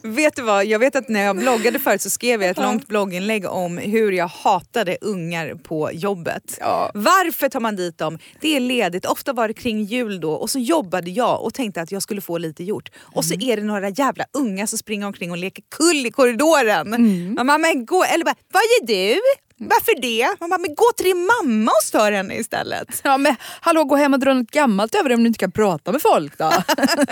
Vet 0.02 0.37
du 0.37 0.42
vad, 0.42 0.66
jag 0.66 0.79
vet 0.79 0.96
att 0.96 1.09
när 1.09 1.22
jag 1.22 1.37
bloggade 1.37 1.79
förut 1.79 2.02
så 2.02 2.11
skrev 2.11 2.42
jag 2.42 2.50
ett 2.50 2.57
långt 2.57 2.88
blogginlägg 2.88 3.46
om 3.46 3.79
hur 3.79 4.12
jag 4.12 4.29
hatade 4.29 4.98
ungar 5.00 5.55
på 5.55 5.90
jobbet. 5.92 6.57
Ja. 6.61 6.90
Varför 6.94 7.48
tar 7.48 7.61
man 7.61 7.76
dit 7.76 7.98
dem? 7.98 8.18
Det 8.40 8.57
är 8.57 8.61
ledigt, 8.61 9.07
ofta 9.07 9.33
var 9.33 9.48
det 9.48 9.55
kring 9.55 9.85
jul 9.85 10.20
då 10.20 10.33
och 10.33 10.50
så 10.50 10.59
jobbade 10.59 11.11
jag 11.11 11.42
och 11.42 11.55
tänkte 11.55 11.81
att 11.81 11.92
jag 11.92 12.02
skulle 12.02 12.20
få 12.20 12.38
lite 12.38 12.64
gjort. 12.64 12.90
Och 12.98 13.24
så 13.24 13.35
är 13.35 13.57
det 13.57 13.62
några 13.62 13.88
jävla 13.88 14.24
unga 14.33 14.66
som 14.66 14.79
springer 14.79 15.07
omkring 15.07 15.31
och 15.31 15.37
leker 15.37 15.64
kull 15.70 16.07
i 16.07 16.11
korridoren. 16.11 16.90
Man 17.35 17.46
bara, 17.46 17.59
men 17.59 17.87
gå, 17.87 18.05
eller 18.05 18.24
bara, 18.24 18.37
vad 18.52 18.62
gör 18.62 18.87
du? 18.87 19.20
Varför 19.59 20.01
det? 20.01 20.40
Man 20.40 20.51
bara, 20.51 20.59
men 20.59 20.75
gå 20.75 20.85
till 20.97 21.05
din 21.05 21.27
mamma 21.27 21.71
och 21.71 21.85
stör 21.85 22.12
henne 22.12 22.35
istället. 22.35 23.01
Ja, 23.05 23.19
men 23.19 23.37
hallå, 23.61 23.85
gå 23.85 23.97
hem 23.97 24.14
och 24.14 24.21
dra 24.21 24.35
något 24.35 24.51
gammalt 24.51 24.95
över 24.95 25.09
dig 25.09 25.16
om 25.16 25.23
du 25.23 25.27
inte 25.27 25.38
kan 25.38 25.53
prata 25.53 25.92
med 25.92 26.03
folk 26.03 26.38
då. 26.38 26.53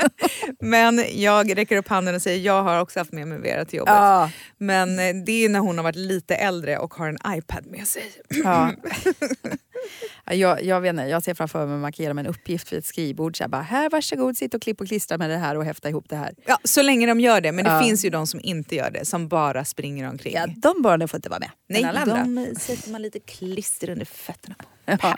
Men 0.60 1.04
jag 1.12 1.56
räcker 1.56 1.76
upp 1.76 1.88
handen 1.88 2.14
och 2.14 2.22
säger 2.22 2.44
jag 2.46 2.62
har 2.62 2.80
också 2.80 3.00
haft 3.00 3.12
med 3.12 3.28
mig 3.28 3.38
Vera 3.38 3.64
till 3.64 3.78
jobbet. 3.78 3.94
Ja. 3.94 4.30
Men 4.58 4.98
eh, 4.98 5.14
det 5.26 5.44
är 5.44 5.48
när 5.48 5.60
hon 5.60 5.78
har 5.78 5.82
varit 5.82 5.96
lite 5.96 6.34
äldre 6.34 6.78
och 6.78 6.94
har 6.94 7.08
en 7.08 7.18
iPad 7.38 7.66
med 7.66 7.88
sig. 7.88 8.12
Ja. 8.28 8.70
Ja, 10.26 10.34
jag, 10.34 10.64
jag, 10.64 10.80
vet 10.80 10.90
inte, 10.90 11.02
jag 11.02 11.22
ser 11.22 11.34
framför 11.34 11.66
mig 11.66 11.74
att 11.74 11.80
man 11.80 11.92
kan 11.92 12.02
ge 12.02 12.08
dem 12.08 12.18
en 12.18 12.26
uppgift 12.26 12.72
vid 12.72 12.78
ett 12.78 12.86
skrivbord. 12.86 13.36
Så 13.36 13.42
här, 13.44 13.48
bara, 13.48 13.62
här, 13.62 13.90
varsågod, 13.90 14.36
sitt 14.36 14.54
och 14.54 14.62
klipp 14.62 14.80
och 14.80 14.86
klistra 14.88 15.18
med 15.18 15.30
det 15.30 15.36
här 15.36 15.56
och 15.56 15.64
häfta 15.64 15.88
ihop 15.88 16.04
det 16.08 16.16
här. 16.16 16.34
Ja, 16.46 16.58
så 16.64 16.82
länge 16.82 17.06
de 17.06 17.20
gör 17.20 17.40
det, 17.40 17.52
men 17.52 17.64
det 17.64 17.70
Ja. 17.70 17.82
finns 17.82 18.04
ju 18.04 18.10
de 18.10 18.26
som 18.26 18.40
inte 18.42 18.74
gör 18.76 18.90
det, 18.90 19.04
som 19.04 19.28
bara 19.28 19.64
springer 19.64 20.08
omkring. 20.08 20.34
Ja, 20.34 20.46
de 20.56 20.82
barnen 20.82 21.08
får 21.08 21.18
inte 21.18 21.28
vara 21.28 21.40
med. 21.40 21.50
Nej, 21.68 21.84
alla 21.84 22.00
andra. 22.00 22.16
de 22.44 22.54
sätter 22.60 22.90
man 22.90 23.02
lite 23.02 23.20
klister 23.20 23.90
under 23.90 24.04
fötterna 24.06 24.54
på. 24.58 24.64
Ja. 25.02 25.16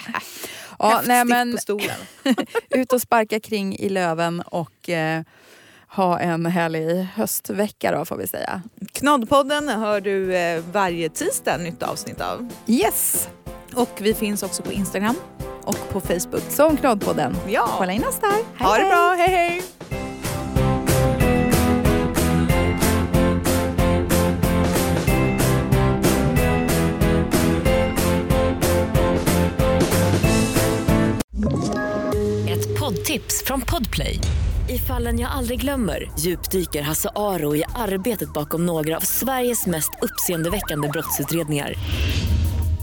Ja, 0.79 1.03
nej, 1.07 1.25
men, 1.25 1.53
på 1.53 1.59
stolen. 1.59 1.97
ut 2.71 2.93
och 2.93 3.01
sparka 3.03 3.41
kring 3.41 3.77
i 3.77 3.89
löven 3.89 4.41
och 4.41 4.89
eh, 4.89 5.23
ha 5.89 6.19
en 6.21 6.47
härlig 6.47 7.07
höstvecka 7.15 7.93
då 7.99 8.05
får 8.05 8.17
vi 8.17 8.27
säga. 8.27 8.63
Knoddpodden 8.93 9.69
hör 9.69 10.01
du 10.01 10.37
eh, 10.37 10.63
varje 10.73 11.09
tisdag 11.09 11.57
nytt 11.57 11.83
avsnitt 11.83 12.21
av. 12.21 12.49
Yes! 12.67 13.29
Och 13.77 13.91
vi 14.01 14.15
finns 14.15 14.43
också 14.43 14.63
på 14.63 14.73
Instagram 14.73 15.17
och 15.65 15.79
på 15.93 16.01
Facebook. 16.01 16.43
Som 16.49 16.77
Knoddpodden. 16.77 17.37
Ja. 17.49 17.69
Kolla 17.79 17.93
in 17.93 18.05
oss 18.05 18.19
där. 18.21 18.31
Hej, 18.31 18.45
Ha 18.59 18.75
det 18.77 18.83
hej. 18.83 18.91
bra, 18.91 19.15
hej 19.19 19.29
hej! 19.29 19.63
Ett 32.49 32.79
poddtips 32.81 33.45
från 33.47 33.61
Podplay. 33.61 34.21
I 34.69 34.79
fallen 34.79 35.19
jag 35.19 35.31
aldrig 35.31 35.61
glömmer 35.61 36.11
djupdyker 36.19 36.83
Hasse 36.83 37.09
Aro 37.17 37.57
i 37.57 37.65
arbetet 37.75 38.33
bakom 38.33 38.67
några 38.67 38.97
av 38.97 39.01
Sveriges 39.01 39.67
mest 39.67 39.91
uppseendeväckande 40.03 40.89
brottsutredningar. 40.89 41.75